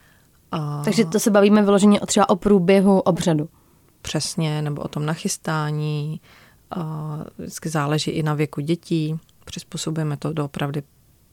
A... 0.51 0.81
Takže 0.83 1.05
to 1.05 1.19
se 1.19 1.31
bavíme 1.31 1.63
vyloženě 1.63 1.99
třeba 2.05 2.29
o 2.29 2.35
průběhu 2.35 2.99
obřadu. 2.99 3.49
Přesně, 4.01 4.61
nebo 4.61 4.81
o 4.81 4.87
tom 4.87 5.05
nachystání. 5.05 6.21
A 6.71 7.17
vždycky 7.37 7.69
záleží 7.69 8.11
i 8.11 8.23
na 8.23 8.33
věku 8.33 8.61
dětí. 8.61 9.19
Přizpůsobujeme 9.45 10.17
to 10.17 10.33
doopravdy 10.33 10.83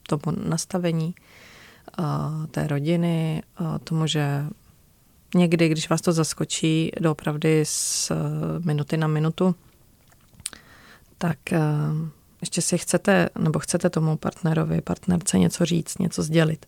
tomu 0.07 0.37
nastavení 0.47 1.15
té 2.51 2.67
rodiny, 2.67 3.43
tomu, 3.83 4.07
že 4.07 4.45
někdy, 5.35 5.69
když 5.69 5.89
vás 5.89 6.01
to 6.01 6.13
zaskočí 6.13 6.91
doopravdy 6.99 7.65
z 7.65 8.11
minuty 8.65 8.97
na 8.97 9.07
minutu, 9.07 9.55
tak 11.17 11.37
ještě 12.41 12.61
si 12.61 12.77
chcete, 12.77 13.29
nebo 13.39 13.59
chcete 13.59 13.89
tomu 13.89 14.17
partnerovi, 14.17 14.81
partnerce 14.81 15.39
něco 15.39 15.65
říct, 15.65 15.99
něco 15.99 16.23
sdělit 16.23 16.65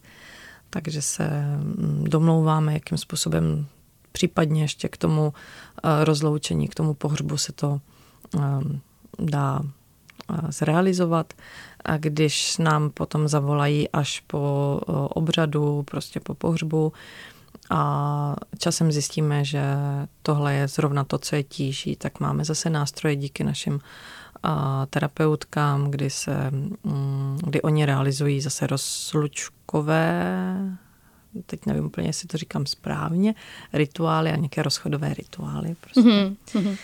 takže 0.70 1.02
se 1.02 1.30
mm, 1.58 2.04
domlouváme, 2.08 2.74
jakým 2.74 2.98
způsobem 2.98 3.68
případně 4.12 4.62
ještě 4.62 4.90
k 4.90 4.98
tomu 4.98 5.34
eh, 5.84 6.06
rozloučení, 6.06 6.68
k 6.68 6.76
tomu 6.76 6.94
pohřbu 6.94 7.38
se 7.38 7.52
to 7.52 7.82
dá 9.20 9.62
zrealizovat. 10.50 11.34
A 11.90 11.98
když 11.98 12.58
nám 12.58 12.90
potom 12.90 13.28
zavolají 13.28 13.90
až 13.90 14.24
po 14.28 14.40
obřadu, 15.10 15.84
prostě 15.84 16.20
po 16.20 16.34
pohřbu, 16.34 16.94
a 17.70 18.36
časem 18.58 18.92
zjistíme, 18.92 19.46
že 19.46 19.64
tohle 20.22 20.54
je 20.54 20.68
zrovna 20.68 21.04
to, 21.04 21.18
co 21.18 21.36
je 21.36 21.44
tíží, 21.44 21.96
tak 21.96 22.20
máme 22.20 22.46
zase 22.46 22.70
nástroje 22.70 23.16
díky 23.16 23.44
našim 23.44 23.80
terapeutkám, 24.90 25.92
kdy, 25.92 26.10
se, 26.10 26.52
mm, 26.84 27.40
kdy 27.44 27.62
oni 27.62 27.86
realizují 27.86 28.42
zase 28.42 28.68
rozlučkové, 28.68 30.56
teď 31.46 31.66
nevím 31.66 31.86
úplně, 31.86 32.08
jestli 32.08 32.28
to 32.28 32.38
říkám 32.38 32.66
správně, 32.66 33.36
rituály 33.74 34.32
a 34.32 34.36
nějaké 34.36 34.64
rozchodové 34.64 35.14
rituály. 35.14 35.76
Prostě. 35.82 36.02
Mm-hmm. 36.02 36.78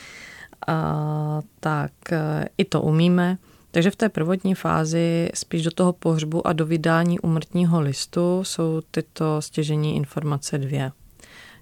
A, 0.67 1.41
tak 1.59 1.91
e, 2.11 2.45
i 2.57 2.65
to 2.65 2.81
umíme. 2.81 3.37
Takže 3.75 3.91
v 3.91 3.95
té 3.95 4.09
prvotní 4.09 4.55
fázi 4.55 5.29
spíš 5.33 5.63
do 5.63 5.71
toho 5.71 5.93
pohřbu 5.93 6.47
a 6.47 6.53
do 6.53 6.65
vydání 6.65 7.19
umrtního 7.19 7.81
listu 7.81 8.43
jsou 8.43 8.81
tyto 8.91 9.41
stěžení 9.41 9.95
informace 9.95 10.57
dvě. 10.57 10.91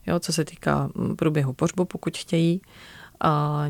Jo, 0.07 0.19
co 0.19 0.33
se 0.33 0.45
týká 0.45 0.89
průběhu 1.15 1.53
pohřbu, 1.53 1.85
pokud 1.85 2.17
chtějí, 2.17 2.61
a 3.21 3.65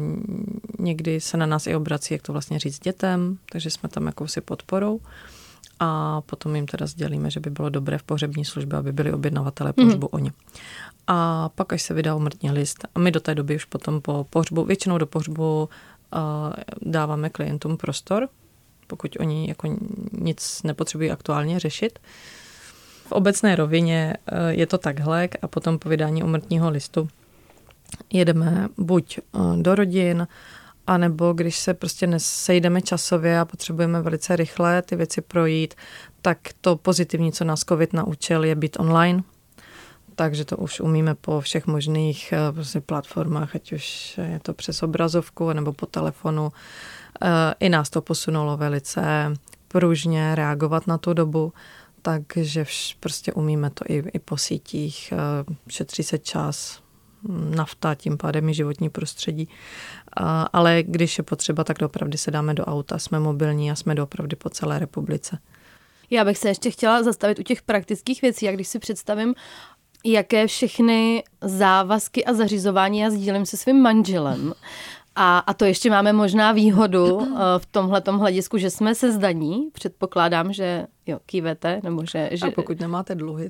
někdy 0.79 1.21
se 1.21 1.37
na 1.37 1.45
nás 1.45 1.67
i 1.67 1.75
obrací, 1.75 2.13
jak 2.13 2.21
to 2.21 2.31
vlastně 2.31 2.59
říct 2.59 2.79
dětem, 2.79 3.37
takže 3.51 3.69
jsme 3.69 3.89
tam 3.89 4.05
jakousi 4.05 4.41
podporou. 4.41 4.99
A 5.79 6.21
potom 6.21 6.55
jim 6.55 6.65
teda 6.65 6.87
sdělíme, 6.87 7.31
že 7.31 7.39
by 7.39 7.49
bylo 7.49 7.69
dobré 7.69 7.97
v 7.97 8.03
pohřební 8.03 8.45
službě, 8.45 8.79
aby 8.79 8.91
byli 8.91 9.13
objednavatelé 9.13 9.73
mhm. 9.77 9.87
pohřbu 9.87 10.05
mm. 10.07 10.09
oni. 10.11 10.31
A 11.07 11.49
pak, 11.49 11.73
až 11.73 11.81
se 11.81 11.93
vydá 11.93 12.15
umrtní 12.15 12.51
list, 12.51 12.87
a 12.95 12.99
my 12.99 13.11
do 13.11 13.19
té 13.19 13.35
doby 13.35 13.55
už 13.55 13.65
potom 13.65 14.01
po 14.01 14.27
pohřbu, 14.29 14.65
většinou 14.65 14.97
do 14.97 15.05
pohřbu 15.05 15.69
dáváme 16.81 17.29
klientům 17.29 17.77
prostor, 17.77 18.29
pokud 18.87 19.17
oni 19.19 19.47
jako 19.47 19.77
nic 20.11 20.63
nepotřebují 20.63 21.11
aktuálně 21.11 21.59
řešit. 21.59 21.99
V 23.07 23.11
obecné 23.11 23.55
rovině 23.55 24.17
uh, 24.31 24.37
je 24.47 24.67
to 24.67 24.77
takhle 24.77 25.29
a 25.41 25.47
potom 25.47 25.79
po 25.79 25.89
vydání 25.89 26.23
umrtního 26.23 26.69
listu 26.69 27.07
jedeme 28.13 28.67
buď 28.77 29.19
eh, 29.19 29.39
do 29.61 29.75
rodin, 29.75 30.27
anebo 30.87 31.33
když 31.33 31.59
se 31.59 31.73
prostě 31.73 32.07
nesejdeme 32.07 32.81
časově 32.81 33.39
a 33.39 33.45
potřebujeme 33.45 34.01
velice 34.01 34.35
rychle 34.35 34.81
ty 34.81 34.95
věci 34.95 35.21
projít, 35.21 35.73
tak 36.21 36.37
to 36.61 36.75
pozitivní, 36.75 37.31
co 37.31 37.43
nás 37.43 37.59
COVID 37.59 37.93
naučil, 37.93 38.43
je 38.43 38.55
být 38.55 38.79
online. 38.79 39.23
Takže 40.15 40.45
to 40.45 40.57
už 40.57 40.79
umíme 40.79 41.15
po 41.15 41.41
všech 41.41 41.67
možných 41.67 42.33
eh, 42.33 42.51
prostě 42.51 42.81
platformách, 42.81 43.55
ať 43.55 43.73
už 43.73 44.17
je 44.17 44.39
to 44.39 44.53
přes 44.53 44.83
obrazovku 44.83 45.53
nebo 45.53 45.73
po 45.73 45.85
telefonu. 45.85 46.51
Eh, 47.21 47.53
I 47.59 47.69
nás 47.69 47.89
to 47.89 48.01
posunulo 48.01 48.57
velice 48.57 49.33
pružně 49.67 50.35
reagovat 50.35 50.87
na 50.87 50.97
tu 50.97 51.13
dobu, 51.13 51.53
takže 52.01 52.65
prostě 52.99 53.33
umíme 53.33 53.69
to 53.69 53.85
i, 53.87 54.03
i 54.13 54.19
po 54.19 54.37
sítích. 54.37 55.13
Šetří 55.69 56.03
se 56.03 56.17
čas, 56.17 56.83
nafta, 57.55 57.95
tím 57.95 58.17
pádem 58.17 58.49
i 58.49 58.53
životní 58.53 58.89
prostředí. 58.89 59.49
A, 60.17 60.43
ale 60.53 60.83
když 60.83 61.17
je 61.17 61.23
potřeba, 61.23 61.63
tak 61.63 61.81
opravdu 61.81 62.17
se 62.17 62.31
dáme 62.31 62.53
do 62.53 62.65
auta, 62.65 62.99
jsme 62.99 63.19
mobilní 63.19 63.71
a 63.71 63.75
jsme 63.75 63.95
opravdu 64.01 64.37
po 64.37 64.49
celé 64.49 64.79
republice. 64.79 65.39
Já 66.09 66.25
bych 66.25 66.37
se 66.37 66.47
ještě 66.47 66.71
chtěla 66.71 67.03
zastavit 67.03 67.39
u 67.39 67.43
těch 67.43 67.61
praktických 67.61 68.21
věcí, 68.21 68.45
jak 68.45 68.55
když 68.55 68.67
si 68.67 68.79
představím, 68.79 69.35
jaké 70.03 70.47
všechny 70.47 71.23
závazky 71.41 72.25
a 72.25 72.33
zařizování 72.33 72.99
já 72.99 73.09
sdílím 73.09 73.45
se 73.45 73.57
svým 73.57 73.81
manželem. 73.81 74.53
A, 75.15 75.39
a 75.39 75.53
to 75.53 75.65
ještě 75.65 75.89
máme 75.89 76.13
možná 76.13 76.51
výhodu 76.51 77.15
uh, 77.15 77.37
v 77.57 77.65
tomhle 77.65 78.01
hledisku, 78.07 78.57
že 78.57 78.69
jsme 78.69 78.95
se 78.95 79.11
zdaní. 79.11 79.69
Předpokládám, 79.73 80.53
že 80.53 80.87
jo, 81.07 81.19
kývete, 81.25 81.79
nebo 81.83 82.05
že... 82.05 82.29
že... 82.31 82.45
A 82.45 82.51
pokud 82.51 82.79
nemáte 82.79 83.15
dluhy. 83.15 83.49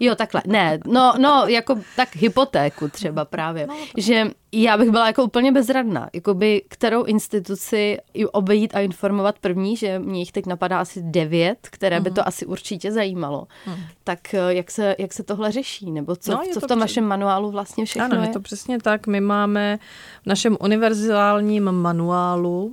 Jo, 0.00 0.14
takhle. 0.14 0.42
Ne, 0.46 0.78
no, 0.86 1.14
no, 1.18 1.44
jako 1.46 1.78
tak 1.96 2.16
hypotéku 2.16 2.88
třeba 2.88 3.24
právě. 3.24 3.66
No, 3.66 3.74
že 3.96 4.30
já 4.52 4.76
bych 4.76 4.90
byla 4.90 5.06
jako 5.06 5.24
úplně 5.24 5.52
bezradná. 5.52 6.08
Jakoby, 6.12 6.62
kterou 6.68 7.04
instituci 7.04 7.98
obejít 8.32 8.74
a 8.74 8.80
informovat 8.80 9.38
první, 9.38 9.76
že 9.76 9.98
mě 9.98 10.18
jich 10.18 10.32
teď 10.32 10.46
napadá 10.46 10.80
asi 10.80 11.02
devět, 11.02 11.58
které 11.70 12.00
by 12.00 12.10
to 12.10 12.20
mhm. 12.20 12.28
asi 12.28 12.46
určitě 12.46 12.92
zajímalo. 12.92 13.46
Hmm. 13.64 13.76
Tak 14.04 14.34
eh, 14.34 14.54
jak 14.54 14.70
se, 14.70 14.96
jak 14.98 15.12
se 15.12 15.22
tohle 15.22 15.52
řeší? 15.52 15.90
Nebo 15.90 16.16
co, 16.16 16.32
no, 16.32 16.42
co 16.52 16.60
v 16.60 16.66
tom 16.66 16.80
vašem 16.80 17.04
manuálu 17.04 17.50
vlastně 17.50 17.84
všechno 17.84 18.04
ano, 18.04 18.22
je? 18.22 18.28
je 18.28 18.32
to 18.32 18.40
přesně 18.40 18.78
tak. 18.78 19.06
My 19.06 19.20
máme 19.20 19.78
v 20.22 20.26
našem 20.26 20.56
univerzálním 20.60 21.72
manuálu 21.72 22.64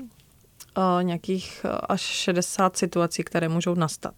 uh, 0.77 1.03
nějakých 1.03 1.65
uh, 1.65 1.71
až 1.89 2.01
60 2.01 2.77
situací, 2.77 3.23
které 3.23 3.49
můžou 3.49 3.75
nastat. 3.75 4.13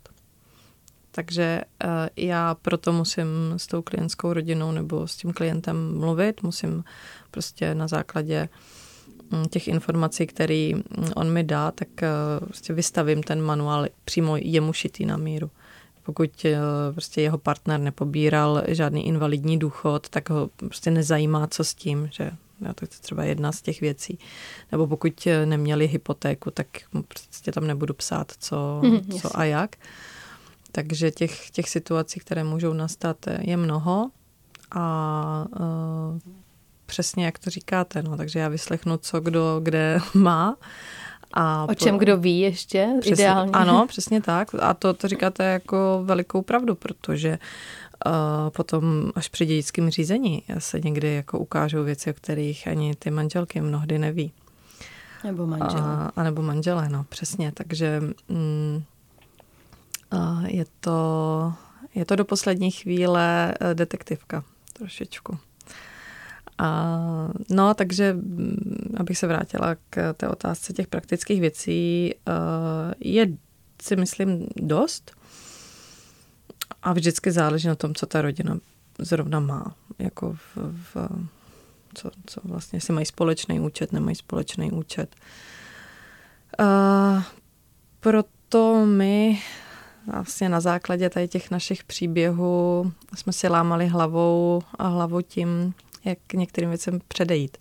Takže 1.15 1.61
uh, 1.83 1.89
já 2.15 2.55
proto 2.55 2.93
musím 2.93 3.27
s 3.57 3.67
tou 3.67 3.81
klientskou 3.81 4.33
rodinou 4.33 4.71
nebo 4.71 5.07
s 5.07 5.15
tím 5.15 5.33
klientem 5.33 5.99
mluvit, 5.99 6.43
musím 6.43 6.83
prostě 7.31 7.75
na 7.75 7.87
základě 7.87 8.49
mm, 9.31 9.45
těch 9.45 9.67
informací, 9.67 10.27
které 10.27 10.71
mm, 10.73 10.83
on 11.15 11.33
mi 11.33 11.43
dá, 11.43 11.71
tak 11.71 11.87
uh, 12.01 12.45
prostě 12.45 12.73
vystavím 12.73 13.23
ten 13.23 13.41
manuál 13.41 13.87
přímo 14.05 14.37
jemu 14.37 14.73
šitý 14.73 15.05
na 15.05 15.17
míru. 15.17 15.51
Pokud 16.03 16.45
uh, 16.45 16.51
prostě 16.93 17.21
jeho 17.21 17.37
partner 17.37 17.79
nepobíral 17.79 18.63
žádný 18.67 19.07
invalidní 19.07 19.59
důchod, 19.59 20.09
tak 20.09 20.29
ho 20.29 20.49
prostě 20.55 20.91
nezajímá, 20.91 21.47
co 21.47 21.63
s 21.63 21.73
tím, 21.73 22.09
že 22.11 22.31
Jo, 22.61 22.73
tak 22.73 22.89
to 22.89 22.95
je 22.95 22.99
třeba 23.01 23.23
jedna 23.23 23.51
z 23.51 23.61
těch 23.61 23.81
věcí. 23.81 24.19
Nebo 24.71 24.87
pokud 24.87 25.27
neměli 25.45 25.87
hypotéku, 25.87 26.51
tak 26.51 26.67
prostě 27.07 27.51
tam 27.51 27.67
nebudu 27.67 27.93
psát, 27.93 28.31
co, 28.39 28.81
mm, 28.83 29.19
co 29.21 29.39
a 29.39 29.43
jak. 29.43 29.75
Takže 30.75 31.11
těch, 31.11 31.49
těch 31.49 31.69
situací, 31.69 32.19
které 32.19 32.43
můžou 32.43 32.73
nastat, 32.73 33.17
je 33.39 33.57
mnoho 33.57 34.09
a 34.71 35.45
uh, 35.59 36.19
přesně 36.85 37.25
jak 37.25 37.39
to 37.39 37.49
říkáte, 37.49 38.03
no, 38.03 38.17
takže 38.17 38.39
já 38.39 38.47
vyslechnu, 38.47 38.97
co 38.97 39.19
kdo 39.19 39.59
kde 39.63 39.99
má. 40.13 40.55
A 41.33 41.65
o 41.69 41.73
čem 41.73 41.97
kdo 41.97 42.17
ví 42.17 42.39
ještě 42.39 42.89
přesně, 43.01 43.23
ideálně. 43.23 43.51
Ano, 43.51 43.85
přesně 43.87 44.21
tak. 44.21 44.55
A 44.59 44.73
to, 44.73 44.93
to 44.93 45.07
říkáte 45.07 45.43
jako 45.43 46.01
velikou 46.03 46.41
pravdu, 46.41 46.75
protože 46.75 47.39
uh, 48.05 48.11
potom 48.49 49.11
až 49.15 49.27
při 49.29 49.45
dědickém 49.45 49.89
řízení 49.89 50.43
se 50.57 50.79
někdy 50.79 51.13
jako 51.13 51.39
ukážou 51.39 51.83
věci, 51.83 52.11
o 52.11 52.13
kterých 52.13 52.67
ani 52.67 52.95
ty 52.95 53.11
manželky 53.11 53.61
mnohdy 53.61 53.99
neví. 53.99 54.31
Nebo 55.23 55.47
manželé. 55.47 55.81
A, 55.81 56.11
a 56.15 56.23
nebo 56.23 56.41
manželé, 56.41 56.89
no, 56.89 57.05
přesně. 57.09 57.51
Takže 57.51 58.01
mm, 58.29 58.83
je 60.47 60.65
to, 60.79 61.53
je 61.95 62.05
to 62.05 62.15
do 62.15 62.25
poslední 62.25 62.71
chvíle 62.71 63.53
eh, 63.59 63.73
detektivka 63.75 64.43
trošičku. 64.73 65.37
A, 66.57 66.97
no, 67.49 67.73
takže 67.73 68.13
mm, 68.13 68.95
abych 68.97 69.17
se 69.17 69.27
vrátila 69.27 69.75
k 69.89 70.13
té 70.13 70.27
otázce 70.27 70.73
těch 70.73 70.87
praktických 70.87 71.41
věcí, 71.41 72.13
eh, 72.13 72.93
je 72.99 73.27
si 73.81 73.95
myslím 73.95 74.47
dost 74.55 75.11
a 76.83 76.93
vždycky 76.93 77.31
záleží 77.31 77.67
na 77.67 77.75
tom, 77.75 77.95
co 77.95 78.05
ta 78.05 78.21
rodina 78.21 78.57
zrovna 78.99 79.39
má. 79.39 79.75
Jako 79.99 80.33
v, 80.33 80.57
v 80.93 80.95
co, 81.93 82.11
co 82.25 82.41
vlastně, 82.43 82.77
jestli 82.77 82.93
mají 82.93 83.05
společný 83.05 83.59
účet, 83.59 83.93
nemají 83.93 84.15
společný 84.15 84.71
účet. 84.71 85.15
Uh, 86.59 87.23
proto 87.99 88.85
my 88.85 89.41
vlastně 90.13 90.49
na 90.49 90.59
základě 90.59 91.09
tady 91.09 91.27
těch 91.27 91.51
našich 91.51 91.83
příběhů 91.83 92.91
jsme 93.15 93.33
si 93.33 93.47
lámali 93.47 93.87
hlavou 93.87 94.61
a 94.79 94.87
hlavou 94.87 95.21
tím, 95.21 95.73
jak 96.05 96.17
některým 96.33 96.69
věcem 96.69 96.99
předejít. 97.07 97.57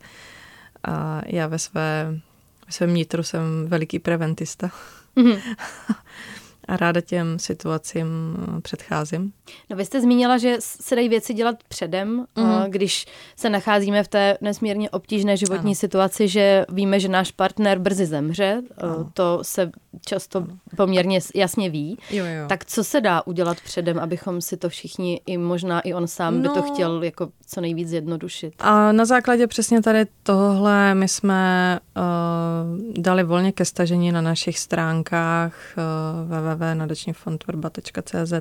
A 0.84 1.22
já 1.26 1.46
ve, 1.46 1.58
své, 1.58 2.20
ve 2.66 2.72
svém 2.72 2.94
nitru 2.94 3.22
jsem 3.22 3.66
veliký 3.66 3.98
preventista. 3.98 4.70
Mm-hmm. 5.16 5.56
a 6.68 6.76
ráda 6.76 7.00
těm 7.00 7.38
situacím 7.38 8.06
eh, 8.06 8.60
předcházím. 8.60 9.32
No 9.70 9.76
vy 9.76 9.84
jste 9.84 10.00
zmínila, 10.00 10.38
že 10.38 10.56
se 10.60 10.96
dají 10.96 11.08
věci 11.08 11.34
dělat 11.34 11.56
předem, 11.68 12.26
mm-hmm. 12.36 12.68
když 12.68 13.06
se 13.36 13.50
nacházíme 13.50 14.02
v 14.02 14.08
té 14.08 14.38
nesmírně 14.40 14.90
obtížné 14.90 15.36
životní 15.36 15.70
ano. 15.70 15.74
situaci, 15.74 16.28
že 16.28 16.64
víme, 16.68 17.00
že 17.00 17.08
náš 17.08 17.30
partner 17.30 17.78
brzy 17.78 18.06
zemře, 18.06 18.62
ano. 18.78 19.10
to 19.14 19.38
se 19.42 19.70
často 20.06 20.38
ano. 20.38 20.58
poměrně 20.76 21.20
jasně 21.34 21.70
ví. 21.70 21.98
Jo, 22.10 22.24
jo. 22.24 22.48
Tak 22.48 22.64
co 22.64 22.84
se 22.84 23.00
dá 23.00 23.26
udělat 23.26 23.60
předem, 23.60 23.98
abychom 23.98 24.40
si 24.40 24.56
to 24.56 24.68
všichni, 24.68 25.20
i 25.26 25.38
možná 25.38 25.80
i 25.80 25.94
on 25.94 26.06
sám 26.06 26.34
no, 26.34 26.42
by 26.42 26.48
to 26.48 26.66
no. 26.66 26.74
chtěl 26.74 27.02
jako 27.02 27.28
co 27.46 27.60
nejvíc 27.60 27.88
zjednodušit? 27.88 28.54
A 28.58 28.92
na 28.92 29.04
základě 29.04 29.46
přesně 29.46 29.82
tady 29.82 30.06
tohle 30.22 30.94
my 30.94 31.08
jsme 31.08 31.80
uh, 31.96 33.02
dali 33.02 33.22
volně 33.24 33.52
ke 33.52 33.64
stažení 33.64 34.12
na 34.12 34.20
našich 34.20 34.58
stránkách 34.58 35.54
uh, 35.76 36.53
www.nadačnífondtvorba.cz 36.54 38.32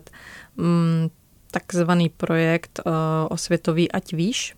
um, 0.55 1.11
takzvaný 1.51 2.09
projekt 2.09 2.79
uh, 2.85 2.93
osvětový 3.29 3.91
Ať 3.91 4.13
víš. 4.13 4.55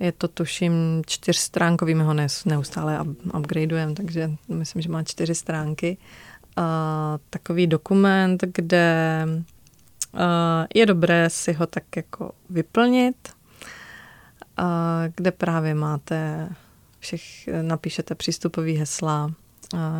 Je 0.00 0.12
to 0.12 0.28
tuším 0.28 1.02
čtyřstránkový, 1.06 1.94
my 1.94 2.04
ho 2.04 2.14
neustále 2.44 3.00
upgradeujeme, 3.38 3.94
takže 3.94 4.30
myslím, 4.48 4.82
že 4.82 4.88
má 4.88 5.02
čtyři 5.02 5.34
stránky. 5.34 5.96
Uh, 6.58 6.64
takový 7.30 7.66
dokument, 7.66 8.44
kde 8.54 9.26
uh, 9.26 10.20
je 10.74 10.86
dobré 10.86 11.30
si 11.30 11.52
ho 11.52 11.66
tak 11.66 11.96
jako 11.96 12.32
vyplnit, 12.50 13.28
kde 15.16 15.30
právě 15.30 15.74
máte 15.74 16.48
všech, 16.98 17.48
napíšete 17.62 18.14
přístupový 18.14 18.76
hesla, 18.76 19.32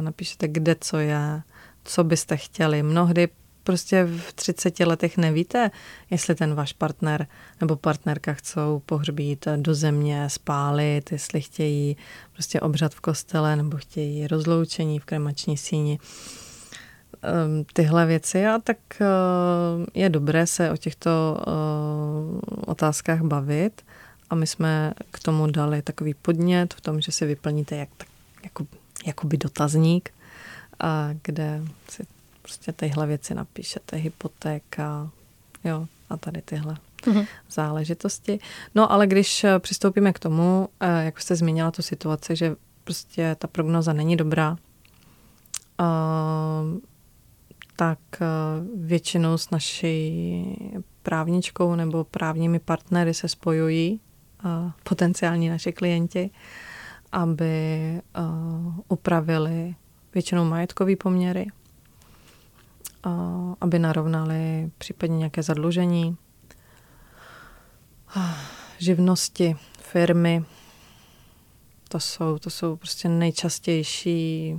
napíšete 0.00 0.48
kde 0.48 0.76
co 0.80 0.98
je, 0.98 1.42
co 1.90 2.04
byste 2.04 2.36
chtěli. 2.36 2.82
Mnohdy 2.82 3.28
prostě 3.62 4.04
v 4.04 4.32
30 4.32 4.80
letech 4.80 5.16
nevíte, 5.16 5.70
jestli 6.10 6.34
ten 6.34 6.54
váš 6.54 6.72
partner 6.72 7.26
nebo 7.60 7.76
partnerka 7.76 8.32
chcou 8.32 8.82
pohřbít 8.86 9.48
do 9.56 9.74
země, 9.74 10.30
spálit, 10.30 11.12
jestli 11.12 11.40
chtějí 11.40 11.96
prostě 12.32 12.60
obřad 12.60 12.94
v 12.94 13.00
kostele 13.00 13.56
nebo 13.56 13.76
chtějí 13.76 14.26
rozloučení 14.26 14.98
v 14.98 15.04
kremační 15.04 15.56
síni. 15.56 15.98
Ehm, 17.22 17.64
tyhle 17.72 18.06
věci 18.06 18.46
a 18.46 18.58
tak 18.58 18.78
eh, 19.00 19.06
je 19.94 20.08
dobré 20.08 20.46
se 20.46 20.70
o 20.70 20.76
těchto 20.76 21.10
eh, 21.40 21.50
otázkách 22.66 23.20
bavit 23.20 23.82
a 24.30 24.34
my 24.34 24.46
jsme 24.46 24.92
k 25.10 25.18
tomu 25.18 25.46
dali 25.46 25.82
takový 25.82 26.14
podnět 26.14 26.74
v 26.74 26.80
tom, 26.80 27.00
že 27.00 27.12
si 27.12 27.26
vyplníte 27.26 27.76
jak, 27.76 27.88
tak, 27.96 28.08
jako, 28.44 28.66
jakoby 29.06 29.36
dotazník, 29.36 30.10
a 30.80 31.08
kde 31.22 31.62
si 31.88 32.06
prostě 32.42 32.72
tyhle 32.72 33.06
věci 33.06 33.34
napíšete, 33.34 33.96
hypotéka, 33.96 35.10
jo, 35.64 35.86
a 36.10 36.16
tady 36.16 36.42
tyhle 36.42 36.76
mm-hmm. 37.02 37.26
záležitosti. 37.50 38.38
No 38.74 38.92
ale 38.92 39.06
když 39.06 39.44
eh, 39.44 39.58
přistoupíme 39.58 40.12
k 40.12 40.18
tomu, 40.18 40.68
eh, 40.80 41.04
jak 41.04 41.20
jste 41.20 41.36
zmínila 41.36 41.70
tu 41.70 41.82
situaci, 41.82 42.36
že 42.36 42.56
prostě 42.84 43.36
ta 43.38 43.48
prognoza 43.48 43.92
není 43.92 44.16
dobrá, 44.16 44.56
eh, 45.80 45.84
tak 47.76 47.98
většinou 48.76 49.38
s 49.38 49.50
naší 49.50 50.44
právničkou 51.02 51.74
nebo 51.74 52.04
právními 52.04 52.58
partnery 52.58 53.14
se 53.14 53.28
spojují 53.28 54.00
potenciální 54.84 55.48
naši 55.48 55.72
klienti, 55.72 56.30
aby 57.12 58.00
upravili 58.88 59.74
většinou 60.14 60.44
majetkové 60.44 60.96
poměry, 60.96 61.46
aby 63.60 63.78
narovnali 63.78 64.70
případně 64.78 65.18
nějaké 65.18 65.42
zadlužení, 65.42 66.16
živnosti, 68.78 69.56
firmy. 69.78 70.44
To 71.88 72.00
jsou, 72.00 72.38
to 72.38 72.50
jsou 72.50 72.76
prostě 72.76 73.08
nejčastější 73.08 74.54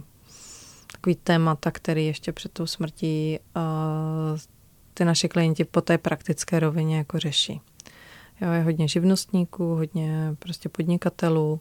takový 0.91 1.15
témata, 1.15 1.71
který 1.71 2.05
ještě 2.05 2.31
před 2.31 2.51
tou 2.51 2.67
smrtí 2.67 3.39
ty 4.93 5.05
naši 5.05 5.29
klienti 5.29 5.65
po 5.65 5.81
té 5.81 5.97
praktické 5.97 6.59
rovině 6.59 6.97
jako 6.97 7.19
řeší. 7.19 7.61
Jo, 8.41 8.51
je 8.51 8.63
hodně 8.63 8.87
živnostníků, 8.87 9.75
hodně 9.75 10.35
prostě 10.39 10.69
podnikatelů, 10.69 11.59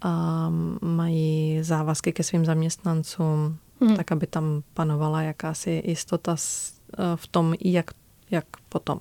a 0.00 0.48
mají 0.80 1.62
závazky 1.62 2.12
ke 2.12 2.22
svým 2.22 2.44
zaměstnancům, 2.44 3.58
hmm. 3.80 3.96
tak 3.96 4.12
aby 4.12 4.26
tam 4.26 4.62
panovala 4.74 5.22
jakási 5.22 5.82
jistota 5.86 6.36
eh, 6.36 7.02
v 7.14 7.26
tom, 7.26 7.54
jak, 7.60 7.90
jak 8.30 8.44
potom, 8.68 8.98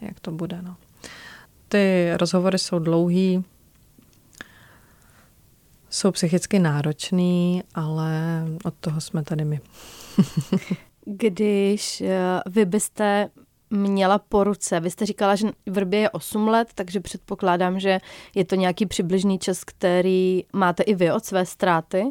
jak 0.00 0.20
to 0.20 0.30
bude. 0.30 0.62
No. 0.62 0.76
Ty 1.68 2.12
rozhovory 2.16 2.58
jsou 2.58 2.78
dlouhý, 2.78 3.44
jsou 5.90 6.10
psychicky 6.10 6.58
náročný, 6.58 7.62
ale 7.74 8.44
od 8.64 8.74
toho 8.80 9.00
jsme 9.00 9.22
tady 9.22 9.44
my. 9.44 9.60
Když 11.04 12.00
eh, 12.00 12.40
vy 12.46 12.64
byste 12.64 13.28
měla 13.70 14.18
po 14.18 14.44
ruce? 14.44 14.80
Vy 14.80 14.90
jste 14.90 15.06
říkala, 15.06 15.36
že 15.36 15.48
Vrbě 15.66 16.00
je 16.00 16.10
8 16.10 16.48
let, 16.48 16.68
takže 16.74 17.00
předpokládám, 17.00 17.80
že 17.80 17.98
je 18.34 18.44
to 18.44 18.54
nějaký 18.54 18.86
přibližný 18.86 19.38
čas, 19.38 19.64
který 19.64 20.44
máte 20.52 20.82
i 20.82 20.94
vy 20.94 21.12
od 21.12 21.24
své 21.24 21.46
ztráty. 21.46 22.04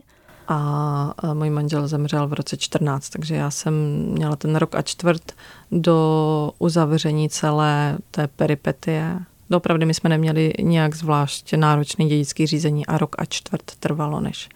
A 0.47 1.13
můj 1.33 1.49
manžel 1.49 1.87
zemřel 1.87 2.27
v 2.27 2.33
roce 2.33 2.57
14, 2.57 3.09
takže 3.09 3.35
já 3.35 3.51
jsem 3.51 3.73
měla 4.11 4.35
ten 4.35 4.55
rok 4.55 4.75
a 4.75 4.81
čtvrt 4.81 5.31
do 5.71 6.51
uzavření 6.59 7.29
celé 7.29 7.97
té 8.11 8.27
peripetie. 8.27 9.19
Dopravdy 9.49 9.85
my 9.85 9.93
jsme 9.93 10.09
neměli 10.09 10.53
nějak 10.61 10.95
zvlášť 10.95 11.53
náročný 11.53 12.09
dědický 12.09 12.47
řízení 12.47 12.85
a 12.85 12.97
rok 12.97 13.15
a 13.19 13.25
čtvrt 13.25 13.71
trvalo, 13.79 14.19
než 14.19 14.49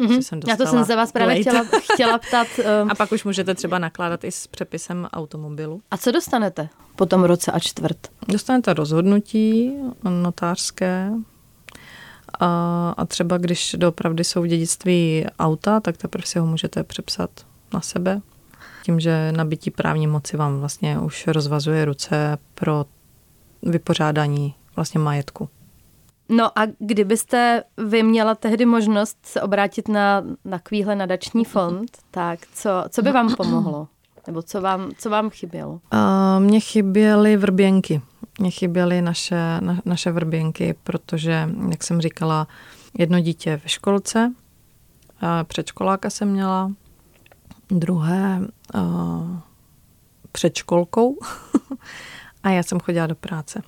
Mm-hmm. 0.00 0.18
Jsem 0.18 0.40
Já 0.48 0.56
to 0.56 0.66
jsem 0.66 0.84
se 0.84 0.96
vás 0.96 1.12
právě 1.12 1.40
chtěla, 1.40 1.64
chtěla 1.92 2.18
ptat. 2.18 2.46
Um... 2.82 2.90
A 2.90 2.94
pak 2.94 3.12
už 3.12 3.24
můžete 3.24 3.54
třeba 3.54 3.78
nakládat 3.78 4.24
i 4.24 4.32
s 4.32 4.46
přepisem 4.46 5.08
automobilu. 5.12 5.80
A 5.90 5.96
co 5.96 6.10
dostanete 6.10 6.68
po 6.96 7.06
tom 7.06 7.24
roce 7.24 7.52
a 7.52 7.58
čtvrt? 7.58 8.08
Dostanete 8.28 8.74
rozhodnutí 8.74 9.72
notářské, 10.04 11.10
a, 12.40 12.94
a 12.96 13.04
třeba 13.04 13.38
když 13.38 13.76
doopravdy 13.78 14.24
jsou 14.24 14.42
v 14.42 14.46
dědictví 14.46 15.26
auta, 15.38 15.80
tak 15.80 15.96
teprve 15.96 16.26
si 16.26 16.38
ho 16.38 16.46
můžete 16.46 16.84
přepsat 16.84 17.30
na 17.74 17.80
sebe. 17.80 18.20
Tím, 18.82 19.00
že 19.00 19.32
nabití 19.32 19.70
právní 19.70 20.06
moci 20.06 20.36
vám 20.36 20.60
vlastně 20.60 20.98
už 20.98 21.26
rozvazuje 21.26 21.84
ruce 21.84 22.38
pro 22.54 22.84
vypořádání 23.62 24.54
vlastně 24.76 25.00
majetku. 25.00 25.48
No 26.28 26.58
a 26.58 26.62
kdybyste 26.78 27.64
vy 27.76 28.02
měla 28.02 28.34
tehdy 28.34 28.66
možnost 28.66 29.18
se 29.22 29.42
obrátit 29.42 29.88
na 29.88 30.24
takovýhle 30.50 30.96
nadační 30.96 31.44
fond, 31.44 31.90
tak 32.10 32.38
co, 32.54 32.70
co 32.88 33.02
by 33.02 33.12
vám 33.12 33.34
pomohlo? 33.34 33.88
Nebo 34.26 34.42
co 34.42 34.60
vám, 34.60 34.90
co 34.98 35.10
vám 35.10 35.30
chybělo? 35.30 35.72
Uh, 35.72 35.80
mně 36.38 36.60
chyběly 36.60 37.36
vrběnky. 37.36 38.02
Mně 38.40 38.50
chyběly 38.50 39.02
naše, 39.02 39.60
na, 39.60 39.80
naše 39.84 40.12
vrběnky, 40.12 40.74
protože, 40.82 41.48
jak 41.70 41.84
jsem 41.84 42.00
říkala, 42.00 42.46
jedno 42.98 43.20
dítě 43.20 43.60
ve 43.62 43.68
školce, 43.68 44.32
předškoláka 45.44 46.10
jsem 46.10 46.28
měla, 46.28 46.72
druhé 47.70 48.40
uh, 48.74 49.38
před 50.32 50.56
školkou 50.56 51.18
a 52.42 52.50
já 52.50 52.62
jsem 52.62 52.80
chodila 52.80 53.06
do 53.06 53.14
práce. 53.14 53.62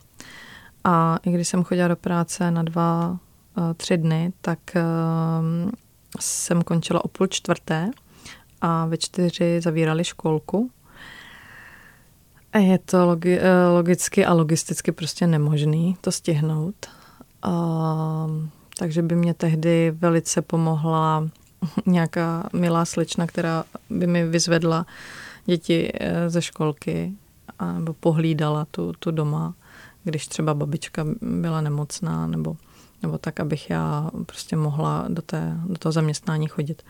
A 0.84 1.18
i 1.26 1.30
když 1.30 1.48
jsem 1.48 1.64
chodila 1.64 1.88
do 1.88 1.96
práce 1.96 2.50
na 2.50 2.62
dva, 2.62 3.10
uh, 3.10 3.72
tři 3.76 3.96
dny, 3.96 4.32
tak 4.40 4.58
uh, 4.76 5.70
jsem 6.20 6.62
končila 6.62 7.04
o 7.04 7.08
půl 7.08 7.26
čtvrté 7.26 7.90
a 8.60 8.86
ve 8.86 8.96
čtyři 8.96 9.60
zavírali 9.60 10.04
školku. 10.04 10.70
Je 12.58 12.78
to 12.78 13.06
logi- 13.06 13.38
eh, 13.40 13.68
logicky 13.68 14.24
a 14.24 14.32
logisticky 14.32 14.92
prostě 14.92 15.26
nemožný 15.26 15.96
to 16.00 16.12
stihnout. 16.12 16.86
A, 17.42 18.26
takže 18.78 19.02
by 19.02 19.14
mě 19.14 19.34
tehdy 19.34 19.90
velice 19.90 20.42
pomohla 20.42 21.28
nějaká 21.86 22.48
milá 22.52 22.84
slečna, 22.84 23.26
která 23.26 23.64
by 23.90 24.06
mi 24.06 24.24
vyzvedla 24.24 24.86
děti 25.46 25.92
eh, 25.94 26.30
ze 26.30 26.42
školky 26.42 27.12
a, 27.58 27.72
nebo 27.72 27.92
pohlídala 27.92 28.66
tu, 28.70 28.92
tu 28.98 29.10
doma, 29.10 29.54
když 30.08 30.26
třeba 30.26 30.54
babička 30.54 31.04
byla 31.20 31.60
nemocná 31.60 32.26
nebo, 32.26 32.56
nebo 33.02 33.18
tak, 33.18 33.40
abych 33.40 33.70
já 33.70 34.10
prostě 34.26 34.56
mohla 34.56 35.04
do, 35.08 35.22
té, 35.22 35.60
do 35.66 35.78
toho 35.78 35.92
zaměstnání 35.92 36.48
chodit. 36.48 36.82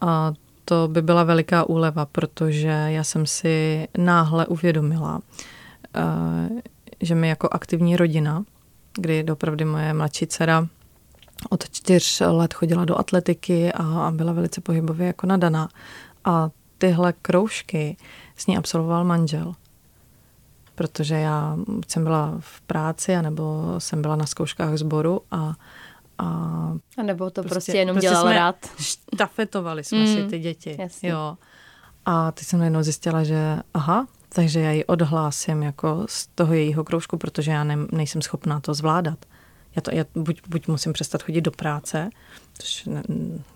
A 0.00 0.32
to 0.64 0.88
by 0.88 1.02
byla 1.02 1.24
veliká 1.24 1.68
úleva, 1.68 2.06
protože 2.06 2.68
já 2.68 3.04
jsem 3.04 3.26
si 3.26 3.88
náhle 3.98 4.46
uvědomila, 4.46 5.20
eh, 5.96 6.48
že 7.00 7.14
my 7.14 7.28
jako 7.28 7.48
aktivní 7.52 7.96
rodina, 7.96 8.44
kdy 8.94 9.22
dopravdy 9.22 9.64
moje 9.64 9.94
mladší 9.94 10.26
dcera 10.26 10.68
od 11.50 11.70
čtyř 11.70 12.22
let 12.26 12.54
chodila 12.54 12.84
do 12.84 12.98
atletiky 12.98 13.72
a 13.72 14.12
byla 14.14 14.32
velice 14.32 14.60
pohybově 14.60 15.06
jako 15.06 15.26
nadaná. 15.26 15.68
A 16.24 16.50
tyhle 16.78 17.12
kroužky 17.12 17.96
s 18.36 18.46
ní 18.46 18.56
absolvoval 18.56 19.04
manžel. 19.04 19.54
Protože 20.74 21.14
já 21.14 21.56
jsem 21.88 22.04
byla 22.04 22.34
v 22.40 22.60
práci, 22.60 23.16
anebo 23.16 23.74
jsem 23.78 24.02
byla 24.02 24.16
na 24.16 24.26
zkouškách 24.26 24.76
sboru 24.76 25.20
a 25.30 25.54
a, 26.18 26.24
a 26.98 27.02
nebo 27.02 27.30
to 27.30 27.42
prostě, 27.42 27.54
prostě 27.54 27.72
jenom 27.72 27.94
prostě 27.94 28.08
dělal 28.08 28.32
rád. 28.32 28.56
Štafetovali 28.80 29.84
jsme 29.84 29.98
mm, 29.98 30.06
si 30.06 30.24
ty 30.24 30.38
děti. 30.38 30.76
Jasně. 30.78 31.08
Jo. 31.08 31.36
A 32.04 32.32
teď 32.32 32.46
jsem 32.46 32.58
najednou 32.58 32.82
zjistila, 32.82 33.24
že 33.24 33.58
aha, 33.74 34.06
takže 34.28 34.60
já 34.60 34.70
ji 34.70 34.84
odhlásím 34.84 35.62
jako 35.62 36.06
z 36.08 36.26
toho 36.26 36.54
jejího 36.54 36.84
kroužku, 36.84 37.18
protože 37.18 37.50
já 37.50 37.64
ne, 37.64 37.78
nejsem 37.92 38.22
schopná 38.22 38.60
to 38.60 38.74
zvládat. 38.74 39.18
Já, 39.76 39.82
to, 39.82 39.94
já 39.94 40.04
buď, 40.14 40.40
buď 40.48 40.68
musím 40.68 40.92
přestat 40.92 41.22
chodit 41.22 41.40
do 41.40 41.50
práce, 41.50 42.10
což 42.58 42.84
ne, 42.84 43.02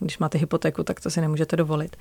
když 0.00 0.18
máte 0.18 0.38
hypotéku, 0.38 0.82
tak 0.82 1.00
to 1.00 1.10
si 1.10 1.20
nemůžete 1.20 1.56
dovolit. 1.56 1.96
A 1.96 2.00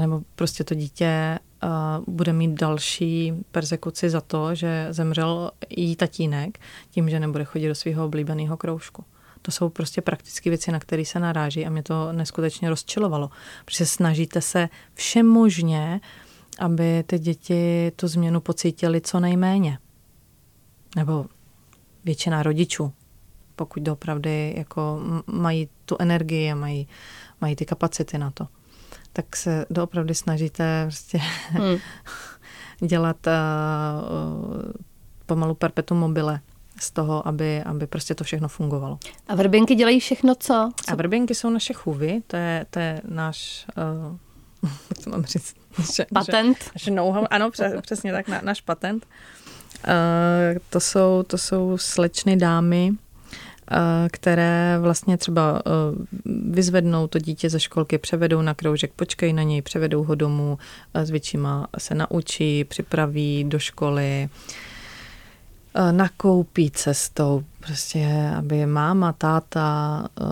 nebo 0.00 0.22
prostě 0.34 0.64
to 0.64 0.74
dítě 0.74 1.38
uh, 1.62 2.14
bude 2.14 2.32
mít 2.32 2.50
další 2.50 3.32
persekuci 3.50 4.10
za 4.10 4.20
to, 4.20 4.54
že 4.54 4.86
zemřel 4.90 5.50
jí 5.70 5.96
tatínek 5.96 6.58
tím, 6.90 7.10
že 7.10 7.20
nebude 7.20 7.44
chodit 7.44 7.68
do 7.68 7.74
svého 7.74 8.04
oblíbeného 8.04 8.56
kroužku. 8.56 9.04
To 9.42 9.50
jsou 9.50 9.68
prostě 9.68 10.00
praktické 10.00 10.50
věci, 10.50 10.72
na 10.72 10.80
které 10.80 11.04
se 11.04 11.20
naráží 11.20 11.66
a 11.66 11.70
mě 11.70 11.82
to 11.82 12.12
neskutečně 12.12 12.68
rozčilovalo. 12.68 13.30
Protože 13.64 13.86
snažíte 13.86 14.40
se 14.40 14.68
všemožně, 14.94 16.00
aby 16.58 17.04
ty 17.06 17.18
děti 17.18 17.92
tu 17.96 18.08
změnu 18.08 18.40
pocítili 18.40 19.00
co 19.00 19.20
nejméně. 19.20 19.78
Nebo 20.96 21.26
většina 22.04 22.42
rodičů, 22.42 22.92
pokud 23.56 23.82
doopravdy 23.82 24.54
jako 24.56 25.00
mají 25.26 25.68
tu 25.84 25.96
energii 25.98 26.52
a 26.52 26.54
mají, 26.54 26.88
mají 27.40 27.56
ty 27.56 27.64
kapacity 27.64 28.18
na 28.18 28.30
to, 28.30 28.48
tak 29.16 29.36
se 29.36 29.66
doopravdy 29.70 30.14
snažíte 30.14 30.84
prostě 30.86 31.18
hmm. 31.48 31.76
dělat 32.80 33.16
uh, 33.26 34.62
pomalu 35.26 35.54
perpetuum 35.54 36.00
mobile 36.00 36.40
z 36.80 36.90
toho, 36.90 37.28
aby, 37.28 37.62
aby 37.62 37.86
prostě 37.86 38.14
to 38.14 38.24
všechno 38.24 38.48
fungovalo. 38.48 38.98
A 39.28 39.34
vrběnky 39.34 39.74
dělají 39.74 40.00
všechno 40.00 40.34
co? 40.34 40.70
co? 40.76 40.92
A 40.92 40.94
vrběnky 40.94 41.34
jsou 41.34 41.50
naše 41.50 41.72
chůvy, 41.72 42.22
to 42.26 42.36
je, 42.36 42.66
to 42.70 42.78
je 42.78 43.00
náš, 43.08 43.66
uh, 44.62 44.70
jak 44.90 45.04
to 45.04 45.10
mám 45.10 45.24
říct? 45.24 45.54
Naše, 45.78 46.06
patent? 46.14 46.58
Naše, 46.74 46.90
naše 46.90 47.26
ano, 47.30 47.50
přesně 47.80 48.12
tak, 48.12 48.28
na, 48.28 48.40
náš 48.44 48.60
patent. 48.60 49.06
Uh, 49.86 50.58
to, 50.70 50.80
jsou, 50.80 51.22
to 51.26 51.38
jsou 51.38 51.78
slečny 51.78 52.36
dámy, 52.36 52.92
které 54.10 54.78
vlastně 54.80 55.16
třeba 55.16 55.52
uh, 55.52 56.04
vyzvednou 56.54 57.06
to 57.06 57.18
dítě 57.18 57.50
ze 57.50 57.60
školky, 57.60 57.98
převedou 57.98 58.42
na 58.42 58.54
kroužek, 58.54 58.92
počkají 58.96 59.32
na 59.32 59.42
něj, 59.42 59.62
převedou 59.62 60.04
ho 60.04 60.14
domů, 60.14 60.58
s 60.94 61.10
většíma 61.10 61.66
se 61.78 61.94
naučí, 61.94 62.64
připraví 62.64 63.44
do 63.44 63.58
školy, 63.58 64.28
Eh, 65.76 65.92
nakoupí 65.92 66.70
cestou, 66.70 67.44
prostě 67.60 68.32
aby 68.38 68.66
máma, 68.66 69.12
táta 69.12 70.08
eh, 70.20 70.24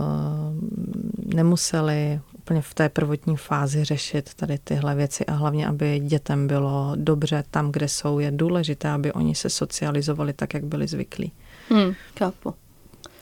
nemuseli 1.35 2.21
úplně 2.39 2.63
v 2.63 2.75
té 2.75 2.89
prvotní 2.89 3.37
fázi 3.37 3.85
řešit 3.85 4.35
tady 4.35 4.59
tyhle 4.59 4.95
věci 4.95 5.27
a 5.27 5.33
hlavně, 5.33 5.67
aby 5.67 5.99
dětem 5.99 6.47
bylo 6.47 6.93
dobře 6.97 7.45
tam, 7.51 7.73
kde 7.73 7.89
jsou. 7.89 8.19
Je 8.19 8.31
důležité, 8.31 8.89
aby 8.89 9.13
oni 9.13 9.35
se 9.35 9.51
socializovali 9.51 10.33
tak, 10.33 10.55
jak 10.55 10.65
byli 10.65 10.87
zvyklí. 10.87 11.33
Hmm, 11.69 11.95
kápu. 12.15 12.55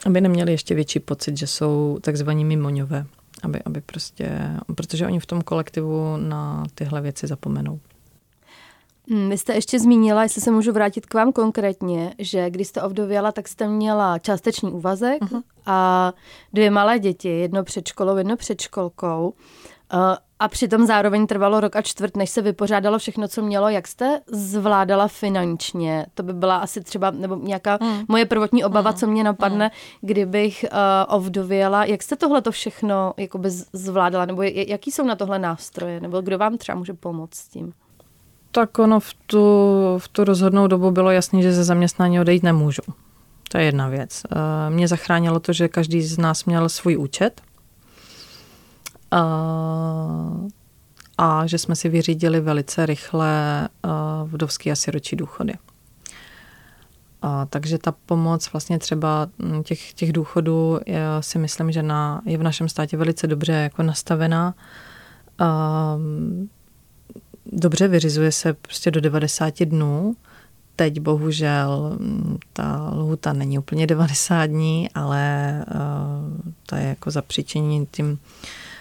Aby 0.07 0.21
neměli 0.21 0.53
ještě 0.53 0.75
větší 0.75 1.01
pocit, 1.01 1.37
že 1.37 1.47
jsou 1.47 1.99
takzvaní 2.01 2.45
mimoňové. 2.45 3.07
Aby, 3.43 3.63
aby 3.65 3.81
prostě, 3.81 4.51
protože 4.75 5.07
oni 5.07 5.21
v 5.21 5.27
tom 5.27 5.43
kolektivu 5.43 6.17
na 6.17 6.65
tyhle 6.75 7.01
věci 7.01 7.27
zapomenou. 7.27 7.81
Hmm, 9.11 9.31
vy 9.31 9.39
jste 9.39 9.55
ještě 9.55 9.81
zmínila, 9.81 10.23
jestli 10.23 10.41
se 10.41 10.51
můžu 10.51 10.73
vrátit 10.73 11.07
k 11.07 11.15
vám 11.15 11.33
konkrétně, 11.33 12.15
že 12.19 12.51
když 12.51 12.69
jste 12.69 12.83
ovdověla, 12.83 13.33
tak 13.33 13.49
jste 13.49 13.69
měla 13.69 14.19
částečný 14.19 14.73
úvazek 14.73 15.23
uh-huh. 15.23 15.43
a 15.67 16.13
dvě 16.53 16.71
malé 16.71 16.99
děti, 16.99 17.29
jedno 17.29 17.65
před 17.65 17.89
školou, 17.89 18.17
jedno 18.17 18.37
před 18.37 18.61
školkou. 18.61 19.35
A 20.41 20.49
přitom 20.49 20.87
zároveň 20.87 21.27
trvalo 21.27 21.61
rok 21.61 21.77
a 21.77 21.83
čtvrt, 21.83 22.17
než 22.17 22.31
se 22.31 22.43
vypořádalo 22.43 22.99
všechno, 22.99 23.29
co 23.29 23.43
mělo. 23.43 23.69
Jak 23.69 23.89
jste 23.89 24.21
zvládala 24.33 25.09
finančně? 25.09 26.07
To 26.15 26.23
by 26.23 26.33
byla 26.33 26.57
asi 26.57 26.81
třeba, 26.81 27.11
nebo 27.11 27.37
nějaká 27.37 27.79
mm. 27.81 28.05
moje 28.09 28.27
prvotní 28.27 28.65
obava, 28.65 28.91
mm. 28.91 28.97
co 28.97 29.07
mě 29.07 29.25
napadne, 29.25 29.65
mm. 29.65 30.09
kdybych 30.09 30.65
uh, 30.73 31.17
ovdověla. 31.17 31.85
Jak 31.85 32.03
jste 32.03 32.17
tohle 32.17 32.43
to 32.43 32.53
všechno 32.53 33.13
jakoby 33.17 33.51
zvládala? 33.73 34.25
Nebo 34.25 34.43
jaký 34.43 34.91
jsou 34.91 35.05
na 35.05 35.17
tohle 35.17 35.39
nástroje? 35.39 36.01
Nebo 36.01 36.21
kdo 36.21 36.39
vám 36.39 36.59
třeba 36.59 36.79
může 36.79 36.95
pomoct 36.95 37.35
s 37.35 37.49
tím? 37.49 37.73
Tak 38.53 38.79
ono 38.79 39.01
v 39.01 39.15
tu, 39.27 39.45
v 39.99 40.09
tu 40.09 40.25
rozhodnou 40.25 40.67
dobu 40.67 40.91
bylo 40.91 41.11
jasné, 41.11 41.43
že 41.43 41.53
ze 41.53 41.65
zaměstnání 41.65 42.21
odejít 42.21 42.43
nemůžu. 42.43 42.83
To 43.49 43.59
je 43.59 43.65
jedna 43.65 43.89
věc. 43.89 44.23
Eh, 44.25 44.71
mě 44.71 44.89
zachránilo 44.89 45.41
to, 45.41 45.53
že 45.53 45.69
každý 45.69 46.03
z 46.03 46.19
nás 46.19 46.45
měl 46.45 46.69
svůj 46.69 46.97
účet. 46.97 47.41
Eh, 49.13 50.49
a 51.19 51.47
že 51.47 51.59
jsme 51.59 51.77
si 51.77 51.89
vyřídili 51.89 52.41
velice 52.41 52.87
rychle 52.87 53.69
vdovský 54.25 54.73
a 54.73 54.77
siročí 54.77 55.17
důchody. 55.17 55.55
A, 57.23 57.47
takže 57.47 57.79
ta 57.79 57.95
pomoc 58.07 58.53
vlastně 58.53 58.79
třeba 58.79 59.29
mm, 59.39 59.63
těch, 59.63 59.93
těch 59.93 60.13
důchodů 60.13 60.81
já 60.87 61.23
si 61.23 61.39
myslím, 61.39 61.73
že 61.73 61.83
na, 61.83 62.23
je 62.25 62.39
v 62.39 62.43
našem 62.43 62.69
státě 62.69 62.97
velice 62.97 63.27
dobře 63.27 63.53
jako 63.53 63.83
nastavená. 63.83 64.55
A, 65.39 65.97
dobře 67.47 67.89
vyřizuje 67.89 68.33
se 68.33 68.53
prostě 68.53 68.91
do 68.91 69.01
90 69.01 69.65
dnů. 69.65 70.17
Teď 70.77 71.01
bohužel 71.01 71.97
mm, 72.01 72.39
ta 72.53 72.91
lhuta 72.95 73.33
není 73.33 73.59
úplně 73.59 73.87
90 73.87 74.47
dní, 74.47 74.91
ale 74.95 75.55
uh, 75.75 76.51
to 76.67 76.77
je 76.77 76.83
jako 76.83 77.11
zapříčení 77.11 77.87
tím, 77.91 78.19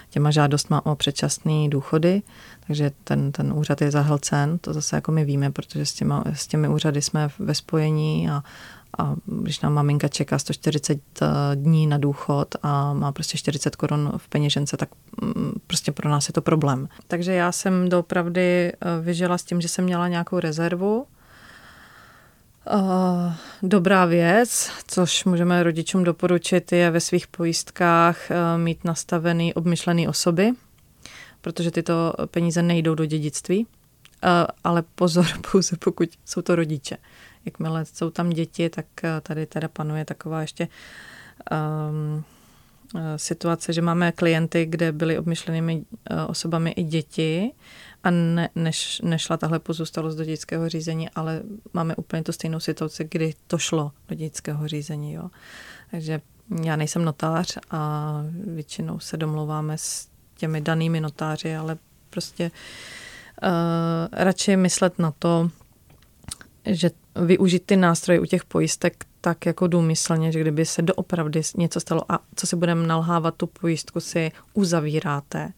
těma 0.09 0.31
žádostma 0.31 0.85
o 0.85 0.95
předčasné 0.95 1.69
důchody, 1.69 2.21
takže 2.67 2.91
ten, 3.03 3.31
ten 3.31 3.53
úřad 3.53 3.81
je 3.81 3.91
zahlcen, 3.91 4.57
to 4.57 4.73
zase 4.73 4.95
jako 4.95 5.11
my 5.11 5.25
víme, 5.25 5.51
protože 5.51 5.85
s, 5.85 5.93
těma, 5.93 6.23
s 6.33 6.47
těmi 6.47 6.67
úřady 6.67 7.01
jsme 7.01 7.29
ve 7.39 7.55
spojení 7.55 8.29
a, 8.29 8.43
a 8.97 9.15
když 9.25 9.59
nám 9.59 9.73
maminka 9.73 10.07
čeká 10.07 10.39
140 10.39 10.99
eh, 11.21 11.27
dní 11.55 11.87
na 11.87 11.97
důchod 11.97 12.55
a 12.63 12.93
má 12.93 13.11
prostě 13.11 13.37
40 13.37 13.75
korun 13.75 14.11
v 14.17 14.27
peněžence, 14.27 14.77
tak 14.77 14.89
mm, 15.21 15.53
prostě 15.67 15.91
pro 15.91 16.09
nás 16.09 16.29
je 16.29 16.33
to 16.33 16.41
problém. 16.41 16.89
Takže 17.07 17.33
já 17.33 17.51
jsem 17.51 17.89
doopravdy 17.89 18.71
eh, 18.71 19.01
vyžila 19.01 19.37
s 19.37 19.43
tím, 19.43 19.61
že 19.61 19.67
jsem 19.67 19.85
měla 19.85 20.07
nějakou 20.07 20.39
rezervu, 20.39 21.05
Uh, 22.65 23.33
dobrá 23.63 24.05
věc, 24.05 24.71
což 24.87 25.25
můžeme 25.25 25.63
rodičům 25.63 26.03
doporučit, 26.03 26.71
je 26.71 26.91
ve 26.91 26.99
svých 26.99 27.27
pojistkách 27.27 28.17
uh, 28.29 28.61
mít 28.61 28.83
nastavený 28.83 29.53
obmyšlený 29.53 30.07
osoby, 30.07 30.51
protože 31.41 31.71
tyto 31.71 32.13
peníze 32.25 32.61
nejdou 32.61 32.95
do 32.95 33.05
dědictví, 33.05 33.59
uh, 33.59 34.29
ale 34.63 34.83
pozor 34.95 35.25
pouze 35.51 35.77
pokud 35.77 36.09
jsou 36.25 36.41
to 36.41 36.55
rodiče. 36.55 36.97
Jakmile 37.45 37.85
jsou 37.85 38.09
tam 38.09 38.29
děti, 38.29 38.69
tak 38.69 38.85
tady 39.21 39.45
teda 39.45 39.67
panuje 39.67 40.05
taková 40.05 40.41
ještě 40.41 40.67
um, 41.51 42.23
situace, 43.15 43.73
že 43.73 43.81
máme 43.81 44.11
klienty, 44.11 44.65
kde 44.65 44.91
byly 44.91 45.17
obmyšlenými 45.17 45.83
osobami 46.27 46.71
i 46.71 46.83
děti 46.83 47.51
a 48.03 48.09
ne, 48.11 48.49
než, 48.55 49.01
nešla 49.03 49.37
tahle 49.37 49.59
pozůstalost 49.59 50.17
do 50.17 50.25
dětského 50.25 50.69
řízení, 50.69 51.09
ale 51.09 51.41
máme 51.73 51.95
úplně 51.95 52.23
tu 52.23 52.31
stejnou 52.31 52.59
situaci, 52.59 53.07
kdy 53.11 53.33
to 53.47 53.57
šlo 53.57 53.91
do 54.07 54.15
dětského 54.15 54.67
řízení. 54.67 55.13
Jo. 55.13 55.29
Takže 55.91 56.21
já 56.63 56.75
nejsem 56.75 57.05
notář 57.05 57.57
a 57.71 58.11
většinou 58.47 58.99
se 58.99 59.17
domluváme 59.17 59.77
s 59.77 60.07
těmi 60.37 60.61
danými 60.61 61.01
notáři, 61.01 61.55
ale 61.55 61.77
prostě 62.09 62.51
uh, 63.43 63.49
radši 64.11 64.57
myslet 64.57 64.99
na 64.99 65.13
to, 65.19 65.51
že 66.65 66.91
využít 67.25 67.63
ty 67.65 67.77
nástroje 67.77 68.19
u 68.19 68.25
těch 68.25 68.45
pojistek 68.45 69.05
tak 69.21 69.45
jako 69.45 69.67
důmyslně, 69.67 70.31
že 70.31 70.39
kdyby 70.39 70.65
se 70.65 70.81
doopravdy 70.81 71.41
něco 71.57 71.79
stalo 71.79 72.11
a 72.11 72.19
co 72.35 72.47
si 72.47 72.55
budeme 72.55 72.87
nalhávat, 72.87 73.35
tu 73.35 73.47
pojistku 73.47 73.99
si 73.99 74.31
uzavíráte 74.53 75.53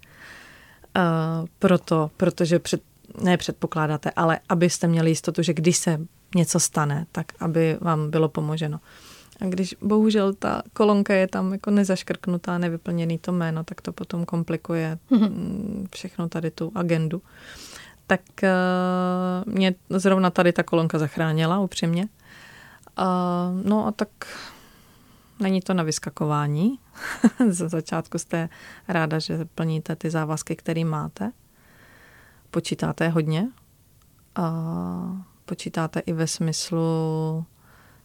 Uh, 0.98 1.48
proto, 1.60 2.12
protože 2.18 2.60
před, 2.60 2.82
ne 3.24 3.38
předpokládáte, 3.38 4.12
ale 4.16 4.40
abyste 4.50 4.88
měli 4.88 5.10
jistotu, 5.10 5.44
že 5.44 5.54
když 5.54 5.78
se 5.78 6.00
něco 6.36 6.60
stane, 6.60 7.06
tak 7.12 7.26
aby 7.40 7.78
vám 7.82 8.12
bylo 8.12 8.30
pomoženo. 8.30 8.80
A 9.42 9.46
když 9.46 9.76
bohužel 9.82 10.34
ta 10.34 10.62
kolonka 10.74 11.14
je 11.14 11.28
tam 11.28 11.52
jako 11.52 11.72
nezaškrknutá, 11.72 12.58
nevyplněný 12.58 13.18
to 13.18 13.32
jméno, 13.32 13.64
tak 13.64 13.82
to 13.82 13.92
potom 13.92 14.26
komplikuje 14.26 14.98
mm 15.10 15.88
všechno 15.96 16.30
tady 16.30 16.52
tu 16.52 16.72
agendu. 16.76 17.22
Tak 18.08 18.22
uh, 18.44 19.54
mě 19.54 19.76
zrovna 19.90 20.30
tady 20.30 20.54
ta 20.54 20.64
kolonka 20.64 21.00
zachránila, 21.00 21.60
upřímně. 21.60 22.08
Uh, 23.00 23.06
no 23.64 23.88
a 23.88 23.92
tak 23.92 24.10
Není 25.42 25.62
to 25.62 25.74
na 25.74 25.84
vyskakování. 25.84 26.80
Za 27.50 27.70
začátku 27.70 28.18
jste 28.18 28.50
ráda, 28.88 29.20
že 29.20 29.46
plníte 29.46 29.96
ty 29.96 30.10
závazky, 30.10 30.56
které 30.56 30.86
máte. 30.86 31.32
Počítáte 32.52 33.10
hodně. 33.10 33.48
A 34.36 34.52
počítáte 35.46 36.00
i 36.00 36.14
ve 36.14 36.28
smyslu, 36.28 37.46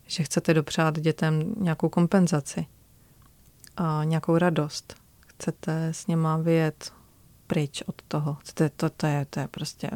že 0.07 0.23
chcete 0.23 0.55
dopřát 0.55 0.99
dětem 0.99 1.55
nějakou 1.61 1.89
kompenzaci 1.89 2.67
a 3.77 4.05
nějakou 4.05 4.39
radost. 4.39 4.95
Chcete 5.27 5.87
s 5.87 6.07
něma 6.07 6.37
vyjet 6.37 6.93
pryč 7.47 7.83
od 7.87 8.03
toho. 8.09 8.35
Chcete, 8.35 8.71
to, 8.71 8.91
to, 8.91 9.07
je, 9.07 9.27
to 9.31 9.41
je 9.41 9.49
prostě 9.49 9.91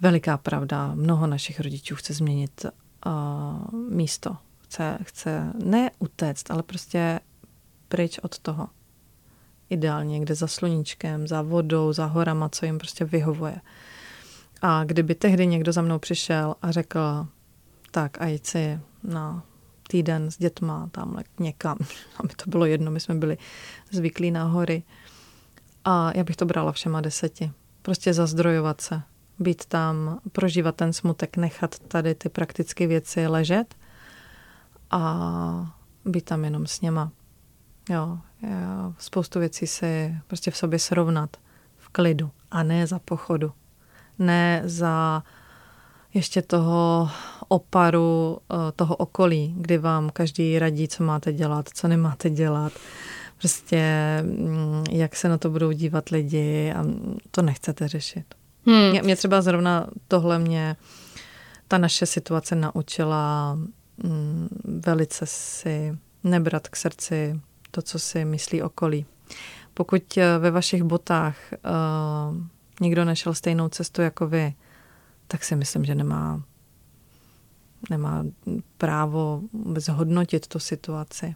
veliká 0.00 0.36
pravda. 0.36 0.94
Mnoho 0.94 1.26
našich 1.26 1.60
rodičů 1.60 1.96
chce 1.96 2.14
změnit 2.14 2.66
uh, 3.06 3.80
místo 3.90 4.36
chce, 4.70 4.98
chce 5.02 5.52
ne 5.64 5.90
utéct, 5.98 6.50
ale 6.50 6.62
prostě 6.62 7.20
pryč 7.88 8.18
od 8.18 8.38
toho. 8.38 8.68
Ideálně 9.70 10.12
někde 10.12 10.34
za 10.34 10.46
sluníčkem, 10.46 11.28
za 11.28 11.42
vodou, 11.42 11.92
za 11.92 12.06
horama, 12.06 12.48
co 12.48 12.66
jim 12.66 12.78
prostě 12.78 13.04
vyhovuje. 13.04 13.60
A 14.62 14.84
kdyby 14.84 15.14
tehdy 15.14 15.46
někdo 15.46 15.72
za 15.72 15.82
mnou 15.82 15.98
přišel 15.98 16.54
a 16.62 16.70
řekl, 16.70 17.26
tak 17.90 18.20
a 18.20 18.26
jít 18.26 18.46
si 18.46 18.80
na 19.04 19.42
týden 19.88 20.30
s 20.30 20.38
dětma 20.38 20.88
tamhle 20.92 21.24
někam, 21.38 21.78
a 22.16 22.22
mi 22.22 22.28
to 22.28 22.50
bylo 22.50 22.66
jedno, 22.66 22.90
my 22.90 23.00
jsme 23.00 23.14
byli 23.14 23.38
zvyklí 23.90 24.30
na 24.30 24.44
hory. 24.44 24.82
A 25.84 26.12
já 26.16 26.24
bych 26.24 26.36
to 26.36 26.46
brala 26.46 26.72
všema 26.72 27.00
deseti. 27.00 27.52
Prostě 27.82 28.14
zazdrojovat 28.14 28.80
se, 28.80 29.02
být 29.38 29.64
tam, 29.64 30.20
prožívat 30.32 30.76
ten 30.76 30.92
smutek, 30.92 31.36
nechat 31.36 31.78
tady 31.78 32.14
ty 32.14 32.28
praktické 32.28 32.86
věci 32.86 33.26
ležet 33.26 33.74
a 34.90 35.74
být 36.04 36.24
tam 36.24 36.44
jenom 36.44 36.66
s 36.66 36.80
něma. 36.80 37.12
Jo, 37.90 38.18
já 38.42 38.92
spoustu 38.98 39.38
věcí 39.38 39.66
si 39.66 40.16
prostě 40.26 40.50
v 40.50 40.56
sobě 40.56 40.78
srovnat 40.78 41.36
v 41.76 41.88
klidu 41.88 42.30
a 42.50 42.62
ne 42.62 42.86
za 42.86 42.98
pochodu. 42.98 43.52
Ne 44.18 44.62
za 44.64 45.22
ještě 46.14 46.42
toho 46.42 47.10
oparu, 47.48 48.38
eh, 48.52 48.72
toho 48.76 48.96
okolí, 48.96 49.54
kdy 49.56 49.78
vám 49.78 50.10
každý 50.10 50.58
radí, 50.58 50.88
co 50.88 51.04
máte 51.04 51.32
dělat, 51.32 51.68
co 51.74 51.88
nemáte 51.88 52.30
dělat. 52.30 52.72
Prostě 53.38 53.82
mm, 54.22 54.84
jak 54.90 55.16
se 55.16 55.28
na 55.28 55.38
to 55.38 55.50
budou 55.50 55.72
dívat 55.72 56.08
lidi 56.08 56.72
a 56.76 56.84
to 57.30 57.42
nechcete 57.42 57.88
řešit. 57.88 58.34
Hmm. 58.66 58.90
Mě, 58.90 59.02
mě 59.02 59.16
třeba 59.16 59.42
zrovna 59.42 59.86
tohle 60.08 60.38
mě 60.38 60.76
ta 61.68 61.78
naše 61.78 62.06
situace 62.06 62.54
naučila 62.54 63.58
velice 64.64 65.26
si 65.26 65.98
nebrat 66.24 66.68
k 66.68 66.76
srdci 66.76 67.40
to, 67.70 67.82
co 67.82 67.98
si 67.98 68.24
myslí 68.24 68.62
okolí. 68.62 69.06
Pokud 69.74 70.16
eh, 70.16 70.38
ve 70.38 70.50
vašich 70.50 70.82
botách 70.82 71.36
uh, 71.52 72.36
nikdo 72.80 73.04
nešel 73.04 73.34
stejnou 73.34 73.68
cestu 73.68 74.02
jako 74.02 74.26
vy, 74.26 74.54
tak 75.26 75.44
si 75.44 75.56
myslím, 75.56 75.84
že 75.84 75.94
nemá, 75.94 76.42
nemá 77.90 78.24
právo 78.78 79.42
zhodnotit 79.76 80.46
tu 80.46 80.58
situaci. 80.58 81.34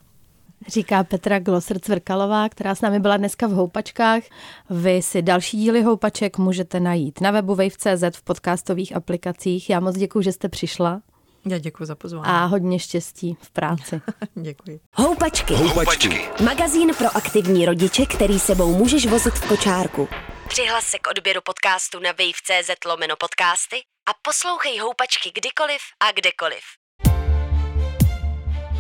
Říká 0.69 1.05
Petra 1.05 1.39
Glosser 1.39 1.79
Cvrkalová, 1.79 2.49
která 2.49 2.75
s 2.75 2.81
námi 2.81 3.01
byla 3.01 3.17
dneska 3.17 3.47
v 3.47 3.51
Houpačkách. 3.51 4.23
Vy 4.71 5.03
si 5.03 5.23
další 5.23 5.57
díly 5.57 5.83
Houpaček 5.83 6.39
můžete 6.39 6.81
najít 6.81 7.21
na 7.21 7.31
webu 7.31 7.55
wave.cz 7.55 8.17
v 8.17 8.23
podcastových 8.23 8.97
aplikacích. 8.97 9.71
Já 9.71 9.81
moc 9.81 9.97
děkuji, 9.97 10.23
že 10.23 10.33
jste 10.33 10.49
přišla. 10.49 11.03
Já 11.47 11.59
děkuji 11.59 11.85
za 11.85 11.95
pozvání. 11.95 12.27
A 12.27 12.45
hodně 12.45 12.79
štěstí 12.79 13.37
v 13.41 13.51
práci. 13.51 14.01
děkuji. 14.35 14.81
Houpačky. 14.95 15.55
Houpačky. 15.55 16.29
Magazín 16.45 16.95
pro 16.99 17.17
aktivní 17.17 17.67
rodiče, 17.67 18.07
který 18.07 18.39
sebou 18.39 18.75
můžeš 18.75 19.07
vozit 19.07 19.35
v 19.35 19.49
kočárku. 19.49 20.09
Přihlas 20.49 20.85
se 20.85 20.99
k 20.99 21.07
odběru 21.11 21.41
podcastu 21.45 22.01
na 22.01 22.11
wave.cz 22.11 22.71
lomeno 22.87 23.15
podcasty 23.19 23.77
a 24.09 24.13
poslouchej 24.23 24.79
Houpačky 24.79 25.31
kdykoliv 25.35 25.81
a 26.01 26.13
kdekoliv. 26.13 26.65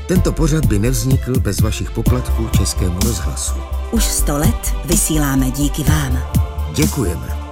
Tento 0.09 0.33
pořad 0.33 0.65
by 0.65 0.79
nevznikl 0.79 1.41
bez 1.41 1.61
vašich 1.61 1.91
poplatků 1.91 2.49
Českému 2.59 2.99
rozhlasu. 3.01 3.55
Už 3.91 4.05
sto 4.05 4.37
let 4.39 4.75
vysíláme 4.85 5.51
díky 5.51 5.83
vám. 5.83 6.33
Děkujeme. 6.75 7.44